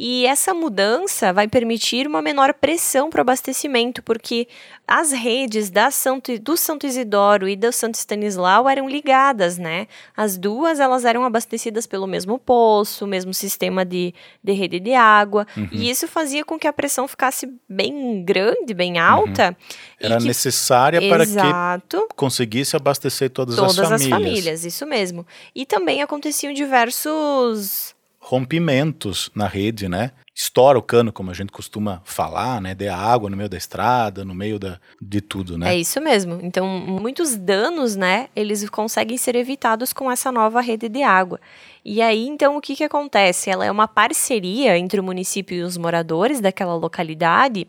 e 0.03 0.25
essa 0.25 0.55
mudança 0.55 1.31
vai 1.31 1.47
permitir 1.47 2.07
uma 2.07 2.23
menor 2.23 2.55
pressão 2.55 3.11
para 3.11 3.19
o 3.19 3.21
abastecimento, 3.21 4.03
porque 4.03 4.49
as 4.89 5.13
redes 5.13 5.69
da 5.69 5.91
Santo, 5.91 6.39
do 6.39 6.57
Santo 6.57 6.87
Isidoro 6.87 7.47
e 7.47 7.55
do 7.55 7.71
Santo 7.71 7.97
Stanislau 7.97 8.67
eram 8.67 8.89
ligadas, 8.89 9.59
né? 9.59 9.87
As 10.17 10.39
duas 10.39 10.81
elas 10.81 11.05
eram 11.05 11.23
abastecidas 11.23 11.87
pelo 11.87 12.07
mesmo 12.07 12.39
poço, 12.39 13.07
mesmo 13.07 13.35
sistema 13.35 13.85
de, 13.85 14.15
de 14.43 14.53
rede 14.53 14.81
de 14.81 14.95
água, 14.95 15.47
uhum. 15.55 15.69
e 15.71 15.91
isso 15.91 16.09
fazia 16.09 16.47
com 16.47 16.59
que 16.59 16.67
a 16.67 16.73
pressão 16.73 17.07
ficasse 17.07 17.47
bem 17.69 18.25
grande, 18.25 18.73
bem 18.73 18.99
alta. 18.99 19.51
Uhum. 19.51 19.77
Era 20.01 20.17
que... 20.17 20.25
necessária 20.25 21.11
para 21.11 21.27
que 21.27 22.15
conseguisse 22.17 22.75
abastecer 22.75 23.29
todas, 23.29 23.55
todas 23.55 23.79
as 23.79 23.87
famílias. 23.87 24.01
Todas 24.01 24.03
as 24.03 24.09
famílias, 24.09 24.65
isso 24.65 24.87
mesmo. 24.87 25.27
E 25.55 25.67
também 25.67 26.01
aconteciam 26.01 26.55
diversos 26.55 27.95
rompimentos 28.31 29.29
na 29.35 29.49
rede, 29.49 29.89
né? 29.89 30.13
Estoura 30.33 30.79
o 30.79 30.83
cano, 30.83 31.13
como 31.13 31.33
a 31.33 31.35
gente 31.35 31.51
costuma 31.51 32.01
falar, 32.05 32.61
né? 32.61 32.77
De 32.77 32.89
água 32.89 33.29
no 33.29 33.37
meio 33.37 33.49
da 33.49 33.57
estrada, 33.57 34.25
no 34.25 34.33
meio 34.33 34.57
da, 34.57 34.79
de 35.03 35.21
tudo, 35.21 35.59
né? 35.59 35.75
É 35.75 35.77
isso 35.77 36.01
mesmo. 36.01 36.39
Então, 36.41 36.65
muitos 36.65 37.35
danos, 37.35 37.97
né? 37.97 38.29
Eles 38.37 38.71
conseguem 38.71 39.19
ser 39.19 39.35
evitados 39.35 39.93
com 39.93 40.09
essa 40.09 40.31
nova 40.31 40.61
rede 40.61 40.89
de 40.89 41.03
água. 41.03 41.41
E 41.85 42.01
aí, 42.01 42.25
então, 42.29 42.57
o 42.57 42.61
que, 42.61 42.77
que 42.77 42.85
acontece? 42.85 43.51
Ela 43.51 43.67
é 43.67 43.71
uma 43.71 43.89
parceria 43.89 44.79
entre 44.79 45.01
o 45.01 45.03
município 45.03 45.57
e 45.57 45.63
os 45.63 45.77
moradores 45.77 46.41
daquela 46.41 46.77
localidade 46.77 47.67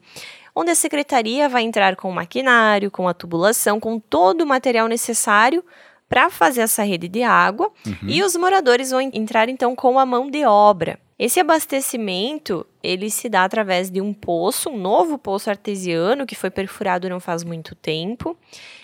onde 0.53 0.69
a 0.69 0.75
secretaria 0.75 1.47
vai 1.47 1.63
entrar 1.63 1.95
com 1.95 2.09
o 2.09 2.13
maquinário, 2.13 2.91
com 2.91 3.07
a 3.07 3.13
tubulação, 3.13 3.79
com 3.79 3.97
todo 3.97 4.41
o 4.41 4.45
material 4.45 4.87
necessário 4.87 5.63
para 6.11 6.29
fazer 6.29 6.59
essa 6.59 6.83
rede 6.83 7.07
de 7.07 7.23
água 7.23 7.71
uhum. 7.87 7.95
e 8.09 8.21
os 8.21 8.35
moradores 8.35 8.91
vão 8.91 8.99
entrar 8.99 9.47
então 9.47 9.73
com 9.73 9.97
a 9.97 10.05
mão 10.05 10.29
de 10.29 10.43
obra. 10.43 10.99
Esse 11.23 11.39
abastecimento, 11.39 12.65
ele 12.81 13.11
se 13.11 13.29
dá 13.29 13.43
através 13.43 13.91
de 13.91 14.01
um 14.01 14.11
poço, 14.11 14.71
um 14.71 14.77
novo 14.79 15.19
poço 15.19 15.51
artesiano 15.51 16.25
que 16.25 16.33
foi 16.33 16.49
perfurado 16.49 17.07
não 17.07 17.19
faz 17.19 17.43
muito 17.43 17.75
tempo. 17.75 18.35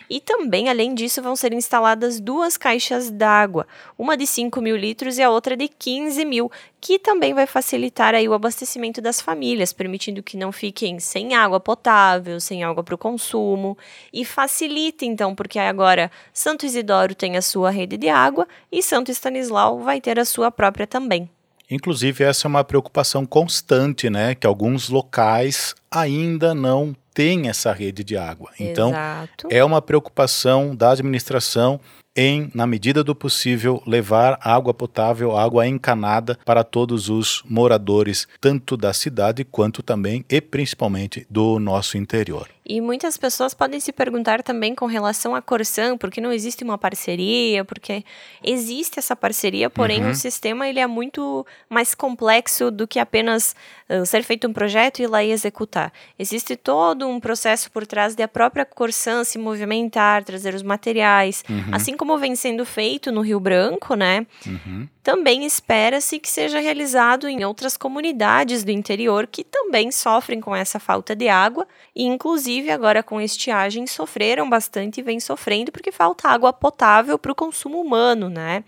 E 0.07 0.19
também, 0.19 0.69
além 0.69 0.93
disso, 0.93 1.19
vão 1.19 1.35
ser 1.35 1.51
instaladas 1.51 2.19
duas 2.19 2.55
caixas 2.55 3.09
d'água, 3.09 3.65
uma 3.97 4.15
de 4.15 4.27
5 4.27 4.61
mil 4.61 4.77
litros 4.77 5.17
e 5.17 5.23
a 5.23 5.31
outra 5.31 5.57
de 5.57 5.67
15 5.67 6.23
mil, 6.25 6.51
que 6.79 6.99
também 6.99 7.33
vai 7.33 7.47
facilitar 7.47 8.13
aí 8.13 8.29
o 8.29 8.35
abastecimento 8.35 9.01
das 9.01 9.19
famílias, 9.19 9.73
permitindo 9.73 10.21
que 10.21 10.37
não 10.37 10.51
fiquem 10.51 10.99
sem 10.99 11.33
água 11.33 11.59
potável, 11.59 12.39
sem 12.39 12.63
água 12.63 12.83
para 12.83 12.93
o 12.93 12.99
consumo, 12.99 13.75
e 14.13 14.23
facilita 14.23 15.03
então, 15.05 15.33
porque 15.33 15.57
agora 15.57 16.11
Santo 16.31 16.67
Isidoro 16.67 17.15
tem 17.15 17.35
a 17.35 17.41
sua 17.41 17.71
rede 17.71 17.97
de 17.97 18.09
água 18.09 18.47
e 18.71 18.83
Santo 18.83 19.09
Estanislau 19.09 19.79
vai 19.79 19.99
ter 19.99 20.19
a 20.19 20.23
sua 20.23 20.51
própria 20.51 20.85
também. 20.85 21.27
Inclusive, 21.69 22.23
essa 22.23 22.47
é 22.47 22.49
uma 22.49 22.63
preocupação 22.63 23.25
constante, 23.25 24.09
né? 24.09 24.35
Que 24.35 24.47
alguns 24.47 24.89
locais 24.89 25.75
ainda 25.91 26.55
não 26.55 26.95
têm 27.13 27.49
essa 27.49 27.73
rede 27.73 28.03
de 28.03 28.15
água. 28.15 28.51
Então, 28.59 28.89
Exato. 28.89 29.47
é 29.49 29.63
uma 29.63 29.81
preocupação 29.81 30.75
da 30.75 30.91
administração 30.91 31.79
em, 32.15 32.49
na 32.53 32.65
medida 32.65 33.03
do 33.03 33.13
possível, 33.13 33.81
levar 33.85 34.39
água 34.41 34.73
potável, 34.73 35.37
água 35.37 35.67
encanada 35.67 36.37
para 36.43 36.63
todos 36.63 37.09
os 37.09 37.43
moradores, 37.47 38.27
tanto 38.41 38.75
da 38.75 38.91
cidade 38.91 39.43
quanto 39.43 39.83
também 39.83 40.25
e 40.27 40.41
principalmente 40.41 41.27
do 41.29 41.59
nosso 41.59 41.95
interior. 41.95 42.49
E 42.67 42.81
muitas 42.81 43.15
pessoas 43.15 43.53
podem 43.53 43.79
se 43.79 43.93
perguntar 43.93 44.43
também 44.43 44.75
com 44.75 44.85
relação 44.85 45.33
à 45.33 45.41
Corsan, 45.41 45.97
porque 45.97 46.19
não 46.19 46.33
existe 46.33 46.63
uma 46.63 46.77
parceria, 46.77 47.63
porque 47.63 48.03
existe 48.43 48.99
essa 48.99 49.15
parceria, 49.15 49.69
porém 49.69 50.03
uhum. 50.03 50.11
o 50.11 50.15
sistema 50.15 50.67
ele 50.67 50.79
é 50.79 50.87
muito 50.87 51.45
mais 51.69 51.95
complexo 51.95 52.69
do 52.69 52.85
que 52.85 52.99
apenas 52.99 53.55
uh, 53.89 54.05
ser 54.05 54.21
feito 54.23 54.47
um 54.47 54.53
projeto 54.53 54.99
e 54.99 55.03
ir 55.03 55.07
lá 55.07 55.23
e 55.23 55.31
executar. 55.31 55.93
Existe 56.19 56.57
todo 56.57 57.07
um 57.07 57.19
processo 57.19 57.71
por 57.71 57.87
trás 57.87 58.15
da 58.15 58.27
própria 58.27 58.65
Corsan 58.65 59.23
se 59.23 59.37
movimentar, 59.37 60.25
trazer 60.25 60.53
os 60.53 60.63
materiais, 60.63 61.45
uhum. 61.49 61.73
assim 61.73 61.95
como 61.95 62.17
vem 62.17 62.35
sendo 62.35 62.65
feito 62.65 63.11
no 63.11 63.21
Rio 63.21 63.39
Branco, 63.39 63.95
né? 63.95 64.27
Uhum 64.45 64.87
também 65.07 65.45
espera-se 65.45 66.19
que 66.19 66.29
seja 66.29 66.59
realizado 66.59 67.29
em 67.29 67.45
outras 67.45 67.77
comunidades 67.77 68.65
do 68.65 68.71
interior 68.71 69.25
que 69.25 69.41
também 69.41 69.89
sofrem 69.89 70.41
com 70.41 70.53
essa 70.53 70.81
falta 70.81 71.15
de 71.15 71.29
água 71.29 71.65
e, 71.95 72.03
inclusive, 72.03 72.56
agora 72.69 73.03
com 73.03 73.21
estiagem, 73.21 73.87
sofreram 73.87 74.49
bastante 74.49 74.99
e 74.99 75.03
vêm 75.03 75.19
sofrendo 75.19 75.71
porque 75.71 75.91
falta 75.91 76.29
água 76.29 76.51
potável 76.51 77.17
para 77.17 77.31
o 77.31 77.35
consumo 77.35 77.79
humano, 77.79 78.29
né? 78.29 78.63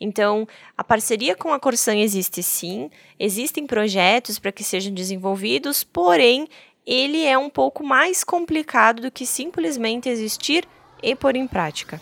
Então, 0.00 0.46
a 0.76 0.82
parceria 0.82 1.36
com 1.36 1.52
a 1.52 1.60
Corsan 1.60 1.96
existe 1.96 2.42
sim, 2.42 2.90
existem 3.18 3.66
projetos 3.66 4.38
para 4.38 4.52
que 4.52 4.64
sejam 4.64 4.92
desenvolvidos, 4.92 5.84
porém, 5.84 6.48
ele 6.86 7.24
é 7.24 7.38
um 7.38 7.48
pouco 7.48 7.84
mais 7.84 8.24
complicado 8.24 9.02
do 9.02 9.10
que 9.10 9.24
simplesmente 9.24 10.08
existir 10.08 10.66
e 11.02 11.14
pôr 11.14 11.36
em 11.36 11.46
prática. 11.46 12.00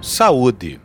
Saúde. 0.00 0.80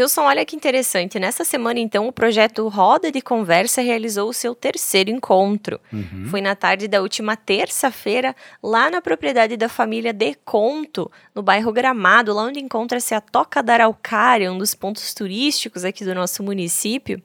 Wilson, 0.00 0.22
olha 0.22 0.44
que 0.44 0.56
interessante. 0.56 1.18
Nessa 1.18 1.44
semana, 1.44 1.78
então, 1.78 2.08
o 2.08 2.12
projeto 2.12 2.66
Roda 2.68 3.12
de 3.12 3.20
Conversa 3.20 3.82
realizou 3.82 4.28
o 4.28 4.32
seu 4.32 4.54
terceiro 4.54 5.10
encontro. 5.10 5.80
Uhum. 5.92 6.26
Foi 6.30 6.40
na 6.40 6.54
tarde 6.54 6.88
da 6.88 7.02
última 7.02 7.36
terça-feira, 7.36 8.34
lá 8.62 8.90
na 8.90 9.00
propriedade 9.00 9.56
da 9.56 9.68
família 9.68 10.12
De 10.12 10.34
Conto, 10.44 11.10
no 11.34 11.42
bairro 11.42 11.72
Gramado, 11.72 12.32
lá 12.32 12.44
onde 12.44 12.60
encontra-se 12.60 13.14
a 13.14 13.20
Toca 13.20 13.62
da 13.62 13.74
Araucária, 13.74 14.52
um 14.52 14.58
dos 14.58 14.74
pontos 14.74 15.12
turísticos 15.12 15.84
aqui 15.84 16.04
do 16.04 16.14
nosso 16.14 16.42
município. 16.42 17.22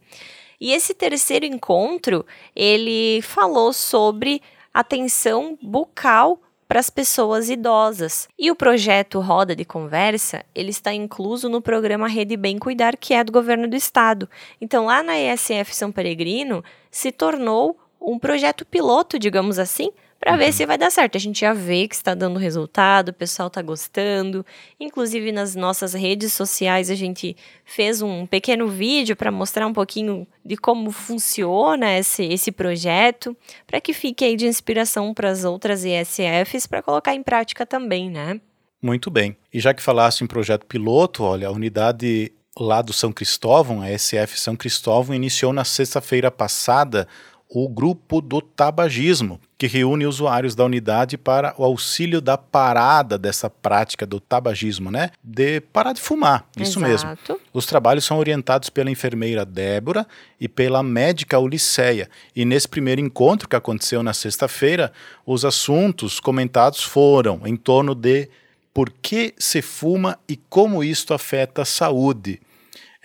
E 0.60 0.74
esse 0.74 0.94
terceiro 0.94 1.46
encontro, 1.46 2.26
ele 2.56 3.22
falou 3.22 3.72
sobre 3.72 4.42
atenção 4.74 5.58
bucal 5.62 6.42
para 6.68 6.80
as 6.80 6.90
pessoas 6.90 7.50
idosas. 7.50 8.28
E 8.38 8.52
o 8.52 8.56
projeto 8.56 9.20
Roda 9.20 9.56
de 9.56 9.64
Conversa, 9.64 10.44
ele 10.54 10.70
está 10.70 10.94
incluso 10.94 11.48
no 11.48 11.62
programa 11.62 12.08
Rede 12.08 12.36
Bem 12.36 12.58
Cuidar, 12.60 12.98
que 12.98 13.14
é 13.14 13.24
do 13.24 13.32
governo 13.32 13.68
do 13.68 13.76
estado. 13.76 14.30
Então, 14.60 14.86
lá 14.86 15.02
na 15.02 15.18
ESF 15.18 15.74
São 15.74 15.92
Peregrino, 15.92 16.64
se 16.92 17.12
tornou 17.12 17.78
um 18.02 18.20
projeto 18.20 18.66
piloto, 18.66 19.18
digamos 19.18 19.60
assim, 19.60 19.92
para 20.20 20.32
uhum. 20.34 20.38
ver 20.38 20.52
se 20.52 20.66
vai 20.66 20.78
dar 20.78 20.92
certo. 20.92 21.16
A 21.16 21.20
gente 21.20 21.42
já 21.42 21.54
vê 21.54 21.88
que 21.88 21.96
está 21.96 22.14
dando 22.14 22.40
resultado, 22.40 23.10
o 23.10 23.14
pessoal 23.14 23.48
está 23.48 23.62
gostando. 23.62 24.46
Inclusive 24.80 25.32
nas 25.32 25.56
nossas 25.56 25.94
redes 25.94 26.34
sociais 26.34 26.90
a 26.90 26.96
gente 26.96 27.36
fez 27.64 28.02
um 28.02 28.26
pequeno 28.26 28.68
vídeo 28.68 29.16
para 29.16 29.32
mostrar 29.32 29.68
um 29.68 29.74
pouquinho 29.74 30.28
de 30.44 30.58
como 30.58 30.92
funciona 30.92 31.98
esse, 31.98 32.24
esse 32.24 32.52
projeto, 32.52 33.36
para 33.66 33.80
que 33.80 33.94
fique 33.94 34.26
aí 34.26 34.36
de 34.36 34.48
inspiração 34.48 35.14
para 35.14 35.30
as 35.30 35.44
outras 35.44 35.84
ESFs 35.86 36.68
para 36.68 36.82
colocar 36.82 37.14
em 37.14 37.22
prática 37.22 37.66
também, 37.66 38.10
né? 38.10 38.40
Muito 38.82 39.10
bem. 39.10 39.36
E 39.54 39.60
já 39.60 39.74
que 39.74 39.82
falasse 39.82 40.24
em 40.24 40.28
projeto 40.28 40.66
piloto, 40.66 41.24
olha, 41.24 41.48
a 41.48 41.52
unidade 41.52 42.32
lá 42.60 42.82
do 42.82 42.94
São 42.94 43.12
Cristóvão, 43.12 43.82
a 43.82 43.98
SF 43.98 44.40
São 44.40 44.56
Cristóvão, 44.56 45.16
iniciou 45.16 45.54
na 45.54 45.64
sexta-feira 45.64 46.32
passada 46.32 47.08
o 47.50 47.70
grupo 47.70 48.20
do 48.20 48.42
tabagismo, 48.42 49.40
que 49.58 49.68
reúne 49.68 50.06
usuários 50.06 50.54
da 50.54 50.66
unidade 50.66 51.18
para 51.18 51.54
o 51.58 51.64
auxílio 51.64 52.20
da 52.20 52.38
parada 52.38 53.18
dessa 53.18 53.50
prática 53.50 54.06
do 54.06 54.20
tabagismo, 54.20 54.92
né? 54.92 55.12
De 55.24 55.62
parar 55.62 55.94
de 55.94 56.02
fumar, 56.02 56.48
isso 56.58 56.80
Exato. 56.80 56.84
mesmo. 57.32 57.40
Os 57.54 57.66
trabalhos 57.66 58.06
são 58.06 58.20
orientados 58.20 58.70
pela 58.70 58.92
enfermeira 58.92 59.46
Débora 59.46 60.06
e 60.40 60.48
pela 60.48 60.84
médica 60.84 61.40
Uliceia. 61.40 62.10
E 62.36 62.44
nesse 62.44 62.68
primeiro 62.68 63.02
encontro 63.02 63.48
que 63.48 63.56
aconteceu 63.56 64.04
na 64.04 64.14
sexta-feira, 64.14 64.92
os 65.26 65.46
assuntos 65.46 66.20
comentados 66.20 66.84
foram 66.84 67.42
em 67.46 67.56
torno 67.56 67.96
de 67.96 68.30
por 68.74 68.92
que 69.02 69.34
se 69.38 69.62
fuma 69.62 70.20
e 70.28 70.36
como 70.36 70.84
isto 70.84 71.14
afeta 71.14 71.64
a 71.64 71.66
saúde 71.66 72.40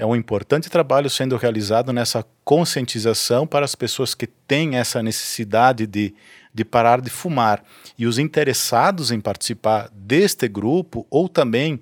é 0.02 0.06
um 0.06 0.16
importante 0.16 0.68
trabalho 0.68 1.08
sendo 1.08 1.36
realizado 1.36 1.92
nessa 1.92 2.26
conscientização 2.44 3.46
para 3.46 3.64
as 3.64 3.76
pessoas 3.76 4.16
que 4.16 4.26
têm 4.26 4.74
essa 4.74 5.00
necessidade 5.00 5.86
de, 5.86 6.12
de 6.52 6.64
parar 6.64 7.00
de 7.00 7.08
fumar. 7.08 7.62
E 7.96 8.04
os 8.04 8.18
interessados 8.18 9.12
em 9.12 9.20
participar 9.20 9.88
deste 9.92 10.48
grupo 10.48 11.06
ou 11.08 11.28
também 11.28 11.78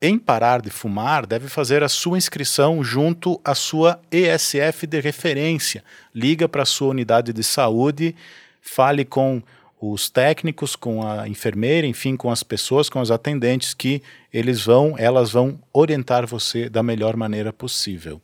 em 0.00 0.16
parar 0.16 0.62
de 0.62 0.70
fumar 0.70 1.26
deve 1.26 1.48
fazer 1.48 1.82
a 1.82 1.88
sua 1.88 2.16
inscrição 2.16 2.84
junto 2.84 3.40
à 3.44 3.56
sua 3.56 4.00
ESF 4.08 4.86
de 4.86 5.00
referência. 5.00 5.82
Liga 6.14 6.48
para 6.48 6.62
a 6.62 6.66
sua 6.66 6.90
unidade 6.90 7.32
de 7.32 7.42
saúde, 7.42 8.14
fale 8.62 9.04
com 9.04 9.42
os 9.80 10.08
técnicos, 10.08 10.76
com 10.76 11.06
a 11.06 11.28
enfermeira, 11.28 11.86
enfim, 11.86 12.16
com 12.16 12.30
as 12.30 12.42
pessoas, 12.42 12.88
com 12.88 13.00
os 13.00 13.10
atendentes 13.10 13.74
que 13.74 14.02
eles 14.32 14.64
vão, 14.64 14.94
elas 14.98 15.32
vão 15.32 15.58
orientar 15.72 16.26
você 16.26 16.68
da 16.68 16.82
melhor 16.82 17.16
maneira 17.16 17.52
possível. 17.52 18.20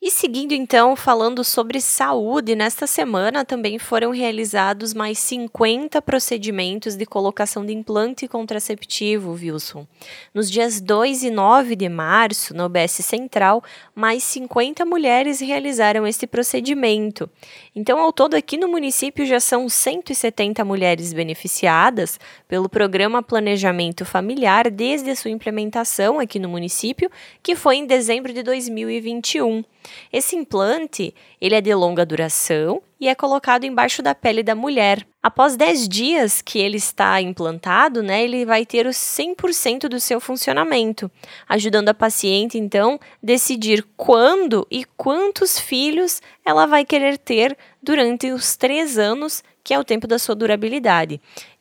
E 0.00 0.12
seguindo 0.12 0.52
então, 0.52 0.94
falando 0.94 1.42
sobre 1.42 1.80
saúde, 1.80 2.54
nesta 2.54 2.86
semana 2.86 3.44
também 3.44 3.80
foram 3.80 4.12
realizados 4.12 4.94
mais 4.94 5.18
50 5.18 6.00
procedimentos 6.00 6.94
de 6.94 7.04
colocação 7.04 7.66
de 7.66 7.72
implante 7.72 8.28
contraceptivo, 8.28 9.32
Wilson. 9.32 9.88
Nos 10.32 10.48
dias 10.48 10.80
2 10.80 11.24
e 11.24 11.30
9 11.32 11.74
de 11.74 11.88
março, 11.88 12.54
na 12.54 12.66
OBS 12.66 12.92
Central, 13.04 13.60
mais 13.92 14.22
50 14.22 14.84
mulheres 14.84 15.40
realizaram 15.40 16.06
este 16.06 16.28
procedimento. 16.28 17.28
Então, 17.74 17.98
ao 17.98 18.12
todo 18.12 18.34
aqui 18.34 18.56
no 18.56 18.68
município 18.68 19.26
já 19.26 19.40
são 19.40 19.68
170 19.68 20.64
mulheres 20.64 21.12
beneficiadas 21.12 22.20
pelo 22.46 22.68
programa 22.68 23.20
Planejamento 23.20 24.04
Familiar 24.04 24.70
desde 24.70 25.10
a 25.10 25.16
sua 25.16 25.32
implementação 25.32 26.20
aqui 26.20 26.38
no 26.38 26.48
município, 26.48 27.10
que 27.42 27.56
foi 27.56 27.78
em 27.78 27.84
dezembro 27.86 28.32
de 28.32 28.44
2021. 28.44 29.64
Esse 30.12 30.36
implante, 30.36 31.14
ele 31.40 31.54
é 31.54 31.60
de 31.60 31.74
longa 31.74 32.04
duração 32.04 32.82
e 33.00 33.08
é 33.08 33.14
colocado 33.14 33.64
embaixo 33.64 34.02
da 34.02 34.14
pele 34.14 34.42
da 34.42 34.54
mulher. 34.54 35.06
Após 35.22 35.56
10 35.56 35.88
dias 35.88 36.42
que 36.42 36.58
ele 36.58 36.76
está 36.76 37.20
implantado, 37.20 38.02
né, 38.02 38.22
ele 38.22 38.44
vai 38.44 38.64
ter 38.64 38.86
o 38.86 38.90
100% 38.90 39.88
do 39.88 40.00
seu 40.00 40.20
funcionamento, 40.20 41.10
ajudando 41.48 41.88
a 41.88 41.94
paciente 41.94 42.58
então 42.58 42.98
decidir 43.22 43.86
quando 43.96 44.66
e 44.70 44.84
quantos 44.96 45.58
filhos 45.58 46.20
ela 46.44 46.66
vai 46.66 46.84
querer 46.84 47.18
ter 47.18 47.56
durante 47.82 48.30
os 48.30 48.56
três 48.56 48.98
anos, 48.98 49.42
que 49.62 49.74
é 49.74 49.78
o 49.78 49.84
tempo 49.84 50.06
da 50.06 50.18
sua 50.18 50.34
durabilidade. 50.34 51.20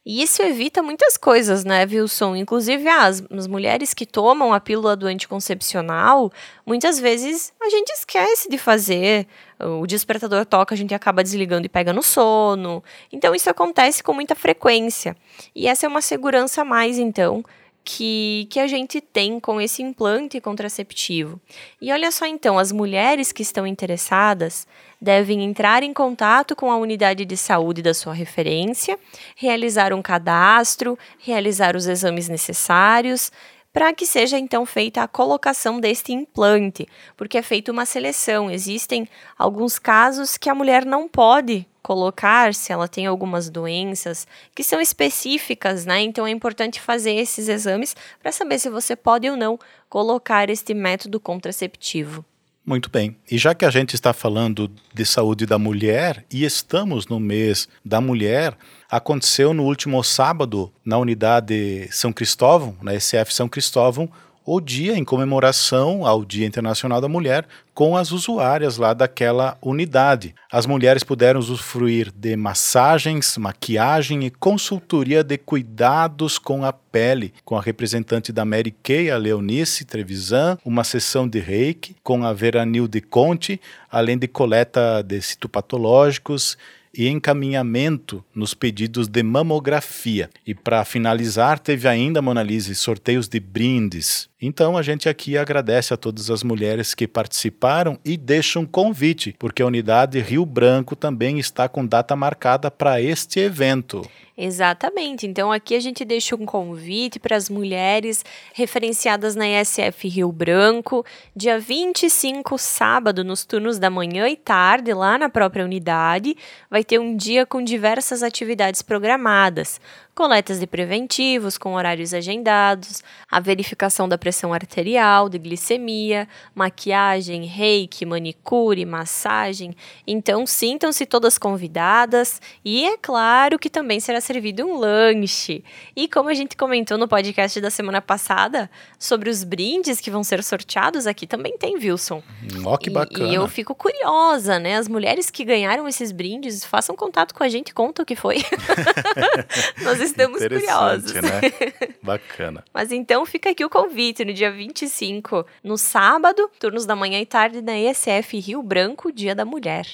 E 0.10 0.24
isso 0.24 0.42
evita 0.42 0.82
muitas 0.82 1.18
coisas, 1.18 1.66
né, 1.66 1.84
Wilson? 1.84 2.34
Inclusive, 2.38 2.88
as, 2.88 3.22
as 3.30 3.46
mulheres 3.46 3.94
que 3.94 4.06
tomam 4.06 4.54
a 4.54 4.60
pílula 4.62 4.96
do 4.96 5.06
anticoncepcional, 5.06 6.32
muitas 6.66 6.98
vezes 6.98 7.52
a 7.62 7.70
gente 7.70 7.90
esquece 7.90 8.48
de 8.50 8.58
fazer. 8.58 9.28
O 9.60 9.86
despertador 9.86 10.46
toca, 10.46 10.74
a 10.74 10.78
gente 10.78 10.96
acaba 10.96 11.22
desligando 11.22 11.66
e 11.66 11.70
pega 11.70 11.92
no 11.92 12.02
sono. 12.02 12.82
Então, 13.12 13.36
isso 13.36 13.50
acontece 13.50 14.02
com 14.02 14.14
muita 14.14 14.34
frequência. 14.34 15.14
E 15.54 15.68
essa 15.68 15.86
é 15.86 15.90
uma 15.90 16.02
segurança 16.02 16.62
a 16.62 16.66
mais, 16.66 16.98
então, 16.98 17.44
que, 17.90 18.50
que 18.50 18.60
a 18.60 18.68
gente 18.68 19.00
tem 19.00 19.40
com 19.40 19.62
esse 19.62 19.82
implante 19.82 20.42
contraceptivo. 20.42 21.40
E 21.82 21.90
olha 21.90 22.12
só 22.12 22.26
então, 22.26 22.60
as 22.60 22.70
mulheres 22.70 23.32
que 23.32 23.42
estão 23.42 23.66
interessadas 23.66 24.68
devem 25.02 25.42
entrar 25.42 25.84
em 25.84 25.94
contato 25.94 26.54
com 26.54 26.70
a 26.70 26.76
unidade 26.76 27.24
de 27.24 27.38
saúde 27.38 27.82
da 27.82 27.94
sua 27.94 28.14
referência, 28.14 29.00
realizar 29.38 29.94
um 29.94 30.02
cadastro, 30.02 31.00
realizar 31.18 31.78
os 31.78 31.88
exames 31.88 32.28
necessários, 32.28 33.32
para 33.72 33.94
que 33.94 34.06
seja 34.06 34.38
então 34.38 34.66
feita 34.66 35.02
a 35.02 35.08
colocação 35.08 35.80
deste 35.80 36.12
implante, 36.12 36.86
porque 37.16 37.38
é 37.38 37.42
feita 37.42 37.72
uma 37.72 37.86
seleção. 37.86 38.52
Existem 38.52 39.08
alguns 39.38 39.80
casos 39.80 40.36
que 40.36 40.50
a 40.50 40.56
mulher 40.56 40.86
não 40.86 41.08
pode 41.08 41.66
colocar 41.88 42.54
se 42.54 42.74
ela 42.74 42.86
tem 42.86 43.06
algumas 43.06 43.50
doenças 43.50 44.28
que 44.54 44.62
são 44.62 44.82
específicas, 44.82 45.86
né? 45.86 46.02
Então 46.02 46.28
é 46.28 46.30
importante 46.30 46.82
fazer 46.82 47.14
esses 47.14 47.48
exames 47.48 47.96
para 48.22 48.30
saber 48.30 48.60
se 48.60 48.70
você 48.70 48.94
pode 48.94 49.30
ou 49.30 49.38
não 49.38 49.58
colocar 49.88 50.50
este 50.50 50.74
método 50.74 51.18
contraceptivo. 51.18 52.26
Muito 52.66 52.90
bem. 52.90 53.16
E 53.32 53.38
já 53.38 53.56
que 53.56 53.64
a 53.64 53.70
gente 53.70 53.96
está 53.96 54.12
falando 54.12 54.70
de 54.94 55.06
saúde 55.06 55.46
da 55.46 55.58
mulher 55.58 56.26
e 56.30 56.44
estamos 56.44 57.08
no 57.08 57.22
mês 57.22 57.70
da 57.86 58.02
mulher, 58.02 58.58
aconteceu 58.92 59.54
no 59.54 59.64
último 59.64 60.04
sábado 60.04 60.70
na 60.84 60.98
unidade 60.98 61.88
São 61.90 62.12
Cristóvão, 62.12 62.76
na 62.82 63.00
SF 63.00 63.34
São 63.34 63.48
Cristóvão, 63.48 64.12
o 64.50 64.62
dia 64.62 64.98
em 64.98 65.04
comemoração 65.04 66.06
ao 66.06 66.24
Dia 66.24 66.48
Internacional 66.48 67.02
da 67.02 67.10
Mulher 67.10 67.46
com 67.74 67.98
as 67.98 68.14
usuárias 68.14 68.78
lá 68.78 68.94
daquela 68.94 69.58
unidade. 69.62 70.34
As 70.50 70.66
mulheres 70.66 71.04
puderam 71.04 71.38
usufruir 71.38 72.14
de 72.16 72.38
massagens, 72.38 73.38
maquiagem 73.38 74.26
e 74.26 74.32
consultoria 74.32 75.22
de 75.22 75.38
cuidados 75.38 76.40
com 76.40 76.64
a 76.64 76.72
pele, 76.72 77.34
com 77.44 77.58
a 77.58 77.62
representante 77.62 78.32
da 78.32 78.46
Mary 78.46 78.74
Kay, 78.82 79.12
a 79.12 79.18
Leonice 79.18 79.84
Trevisan, 79.84 80.58
uma 80.64 80.86
sessão 80.86 81.28
de 81.28 81.40
reiki 81.40 81.98
com 82.02 82.24
a 82.24 82.32
Veranilde 82.32 83.02
Conte, 83.02 83.60
além 83.92 84.18
de 84.18 84.30
coleta 84.30 85.04
de 85.04 85.22
citopatológicos 85.22 86.58
e 86.98 87.08
encaminhamento 87.08 88.26
nos 88.34 88.56
pedidos 88.56 89.08
de 89.08 89.22
mamografia. 89.22 90.32
E 90.46 90.56
para 90.56 90.84
finalizar, 90.84 91.60
teve 91.60 91.88
ainda, 91.88 92.24
Mona 92.24 92.42
Lisa, 92.42 92.74
sorteios 92.74 93.28
de 93.28 93.40
brindes. 93.40 94.28
Então 94.40 94.78
a 94.78 94.84
gente 94.84 95.10
aqui 95.10 95.36
agradece 95.36 95.96
a 95.96 95.98
todas 95.98 96.30
as 96.30 96.44
mulheres 96.44 96.94
que 96.94 97.08
participaram 97.08 97.98
e 98.06 98.16
deixa 98.16 98.60
um 98.60 98.68
convite, 98.68 99.36
porque 99.40 99.64
a 99.64 99.66
unidade 99.66 100.20
Rio 100.20 100.46
Branco 100.46 100.96
também 100.96 101.40
está 101.40 101.68
com 101.68 101.84
data 101.84 102.16
marcada 102.16 102.70
para 102.70 103.02
este 103.02 103.40
evento. 103.40 104.04
Exatamente. 104.38 105.26
Então 105.26 105.52
aqui 105.52 105.74
a 105.74 105.80
gente 105.80 106.06
deixa 106.06 106.36
um 106.36 106.46
convite 106.46 107.20
para 107.20 107.36
as 107.36 107.50
mulheres 107.50 108.24
referenciadas 108.54 109.36
na 109.36 109.48
ESF 109.48 110.08
Rio 110.08 110.32
Branco, 110.32 111.04
dia 111.36 111.60
25, 111.60 112.56
sábado, 112.60 113.24
nos 113.24 113.44
turnos 113.44 113.80
da 113.80 113.90
manhã 113.90 114.30
e 114.30 114.36
tarde, 114.36 114.94
lá 114.94 115.18
na 115.18 115.30
própria 115.30 115.66
unidade. 115.66 116.38
Vai 116.70 116.84
ter 116.84 117.00
um 117.00 117.16
dia 117.16 117.48
com 117.48 117.64
diversas 117.64 118.22
atividades 118.22 118.84
programadas 118.84 119.82
coletas 120.18 120.60
de 120.60 120.66
preventivos 120.66 121.60
com 121.60 121.76
horários 121.76 122.12
agendados, 122.12 123.04
a 123.30 123.40
verificação 123.40 124.10
da 124.10 124.18
pressão 124.18 124.52
arterial, 124.52 125.30
de 125.30 125.38
glicemia, 125.38 126.28
maquiagem, 126.56 127.46
reiki, 127.46 128.04
manicure, 128.04 128.84
massagem. 128.84 129.76
Então, 130.08 130.48
sintam-se 130.48 131.06
todas 131.06 131.38
convidadas 131.38 132.42
e 132.66 132.84
é 132.84 132.98
claro 132.98 133.60
que 133.60 133.70
também 133.70 134.00
será 134.00 134.20
servido 134.20 134.66
um 134.66 134.80
lanche. 134.80 135.64
E 135.96 136.08
como 136.08 136.30
a 136.30 136.34
gente 136.34 136.58
comentou 136.58 136.98
no 136.98 137.08
podcast 137.08 137.62
da 137.62 137.70
semana 137.70 138.02
passada 138.02 138.72
sobre 138.98 139.30
os 139.30 139.44
brindes 139.44 140.02
que 140.02 140.10
vão 140.10 140.24
ser 140.24 140.44
sorteados, 140.44 141.06
aqui 141.06 141.28
também 141.28 141.56
tem, 141.60 141.76
Wilson. 141.76 142.24
Ó, 142.66 142.74
oh, 142.74 142.78
que 142.80 142.90
bacana. 142.90 143.30
E, 143.30 143.34
e 143.34 143.36
eu 143.36 143.48
fico 143.48 143.76
curiosa, 143.76 144.58
né? 144.58 144.78
As 144.78 144.88
mulheres 144.88 145.30
que 145.30 145.46
ganharam 145.46 145.88
esses 145.88 146.12
brindes, 146.12 146.66
façam 146.66 146.96
contato 146.96 147.36
com 147.36 147.44
a 147.44 147.50
gente, 147.50 147.72
conta 147.72 148.02
o 148.02 148.06
que 148.06 148.16
foi. 148.16 148.38
Nós 149.84 150.07
estamos 150.10 150.40
curiosos. 150.40 151.14
Né? 151.14 151.42
Bacana. 152.02 152.64
Mas 152.74 152.92
então 152.92 153.26
fica 153.26 153.50
aqui 153.50 153.64
o 153.64 153.70
convite 153.70 154.24
no 154.26 154.34
dia 154.34 154.52
25, 154.52 155.46
no 155.64 155.78
sábado, 155.78 156.50
turnos 156.60 156.86
da 156.86 156.96
manhã 156.96 157.20
e 157.20 157.26
tarde 157.26 157.62
na 157.62 157.78
ESF 157.78 158.40
Rio 158.40 158.62
Branco, 158.62 159.12
Dia 159.12 159.36
da 159.36 159.46
Mulher. 159.46 159.86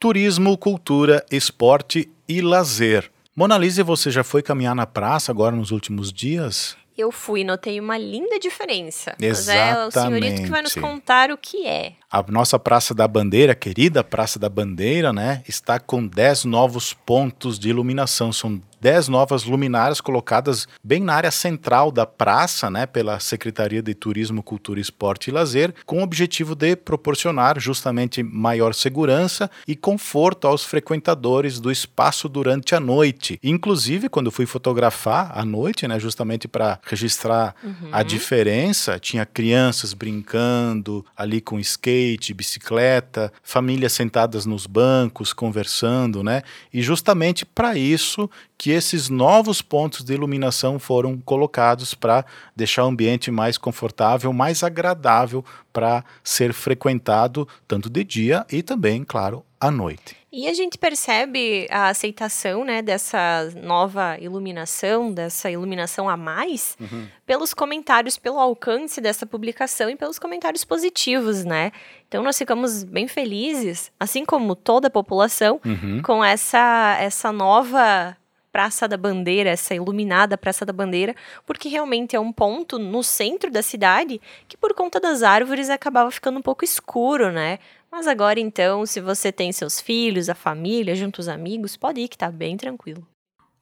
Turismo, 0.00 0.58
cultura, 0.58 1.24
esporte 1.30 2.10
e 2.28 2.40
lazer. 2.40 3.10
Mona 3.34 3.56
Lisa, 3.56 3.82
você 3.82 4.10
já 4.10 4.22
foi 4.22 4.42
caminhar 4.42 4.74
na 4.74 4.86
praça 4.86 5.32
agora 5.32 5.54
nos 5.54 5.70
últimos 5.70 6.12
dias? 6.12 6.76
Eu 6.96 7.10
fui, 7.10 7.42
notei 7.42 7.80
uma 7.80 7.96
linda 7.96 8.38
diferença. 8.38 9.16
Exatamente. 9.18 9.74
Mas 9.74 9.76
é 9.76 9.86
o 9.86 9.90
senhorito 9.90 10.42
que 10.42 10.50
vai 10.50 10.62
nos 10.62 10.74
contar 10.74 11.30
o 11.30 11.38
que 11.38 11.66
é. 11.66 11.94
A 12.10 12.22
nossa 12.28 12.58
Praça 12.58 12.94
da 12.94 13.08
Bandeira, 13.08 13.54
querida 13.54 14.04
Praça 14.04 14.38
da 14.38 14.48
Bandeira, 14.48 15.12
né, 15.12 15.42
está 15.48 15.80
com 15.80 16.06
10 16.06 16.44
novos 16.44 16.92
pontos 16.92 17.58
de 17.58 17.70
iluminação. 17.70 18.30
São 18.32 18.60
10 18.82 19.06
novas 19.06 19.44
luminárias 19.44 20.00
colocadas 20.00 20.66
bem 20.82 21.00
na 21.00 21.14
área 21.14 21.30
central 21.30 21.92
da 21.92 22.04
praça, 22.04 22.68
né, 22.68 22.84
pela 22.84 23.20
Secretaria 23.20 23.80
de 23.80 23.94
Turismo, 23.94 24.42
Cultura, 24.42 24.80
Esporte 24.80 25.28
e 25.28 25.32
Lazer, 25.32 25.72
com 25.86 26.00
o 26.00 26.02
objetivo 26.02 26.56
de 26.56 26.74
proporcionar 26.74 27.60
justamente 27.60 28.24
maior 28.24 28.74
segurança 28.74 29.48
e 29.68 29.76
conforto 29.76 30.48
aos 30.48 30.64
frequentadores 30.64 31.60
do 31.60 31.70
espaço 31.70 32.28
durante 32.28 32.74
a 32.74 32.80
noite. 32.80 33.38
Inclusive, 33.40 34.08
quando 34.08 34.32
fui 34.32 34.46
fotografar 34.46 35.30
à 35.32 35.44
noite, 35.44 35.86
né, 35.86 36.00
justamente 36.00 36.48
para 36.48 36.80
registrar 36.82 37.54
uhum. 37.62 37.90
a 37.92 38.02
diferença, 38.02 38.98
tinha 38.98 39.24
crianças 39.24 39.94
brincando 39.94 41.06
ali 41.16 41.40
com 41.40 41.60
skate, 41.60 42.34
bicicleta, 42.34 43.32
famílias 43.44 43.92
sentadas 43.92 44.44
nos 44.44 44.66
bancos 44.66 45.32
conversando, 45.32 46.24
né? 46.24 46.42
E 46.74 46.82
justamente 46.82 47.46
para 47.46 47.78
isso 47.78 48.28
que 48.58 48.71
esses 48.72 49.08
novos 49.08 49.62
pontos 49.62 50.04
de 50.04 50.14
iluminação 50.14 50.78
foram 50.78 51.18
colocados 51.18 51.94
para 51.94 52.24
deixar 52.54 52.84
o 52.84 52.88
ambiente 52.88 53.30
mais 53.30 53.56
confortável, 53.58 54.32
mais 54.32 54.62
agradável 54.62 55.44
para 55.72 56.04
ser 56.22 56.52
frequentado 56.52 57.46
tanto 57.66 57.88
de 57.88 58.04
dia 58.04 58.46
e 58.50 58.62
também, 58.62 59.04
claro, 59.04 59.44
à 59.60 59.70
noite. 59.70 60.16
E 60.34 60.48
a 60.48 60.54
gente 60.54 60.78
percebe 60.78 61.68
a 61.70 61.88
aceitação 61.88 62.64
né, 62.64 62.80
dessa 62.80 63.50
nova 63.62 64.16
iluminação, 64.18 65.12
dessa 65.12 65.50
iluminação 65.50 66.08
a 66.08 66.16
mais, 66.16 66.74
uhum. 66.80 67.06
pelos 67.26 67.52
comentários, 67.52 68.16
pelo 68.16 68.38
alcance 68.38 68.98
dessa 68.98 69.26
publicação 69.26 69.90
e 69.90 69.96
pelos 69.96 70.18
comentários 70.18 70.64
positivos, 70.64 71.44
né? 71.44 71.70
Então 72.08 72.22
nós 72.22 72.38
ficamos 72.38 72.82
bem 72.82 73.06
felizes, 73.06 73.92
assim 74.00 74.24
como 74.24 74.56
toda 74.56 74.88
a 74.88 74.90
população, 74.90 75.60
uhum. 75.62 76.00
com 76.02 76.24
essa, 76.24 76.96
essa 76.98 77.30
nova 77.30 78.16
Praça 78.52 78.86
da 78.86 78.98
Bandeira, 78.98 79.50
essa 79.50 79.74
iluminada 79.74 80.36
Praça 80.36 80.66
da 80.66 80.72
Bandeira, 80.72 81.16
porque 81.46 81.68
realmente 81.68 82.14
é 82.14 82.20
um 82.20 82.32
ponto 82.32 82.78
no 82.78 83.02
centro 83.02 83.50
da 83.50 83.62
cidade 83.62 84.20
que 84.46 84.56
por 84.56 84.74
conta 84.74 85.00
das 85.00 85.22
árvores 85.22 85.70
acabava 85.70 86.10
ficando 86.10 86.38
um 86.38 86.42
pouco 86.42 86.64
escuro, 86.64 87.32
né? 87.32 87.58
Mas 87.90 88.06
agora 88.06 88.38
então, 88.38 88.86
se 88.86 89.00
você 89.00 89.32
tem 89.32 89.52
seus 89.52 89.80
filhos, 89.80 90.28
a 90.28 90.34
família, 90.34 90.94
junto 90.94 91.18
os 91.18 91.28
amigos, 91.28 91.76
pode 91.76 92.00
ir 92.02 92.08
que 92.08 92.18
tá 92.18 92.30
bem 92.30 92.56
tranquilo. 92.56 93.06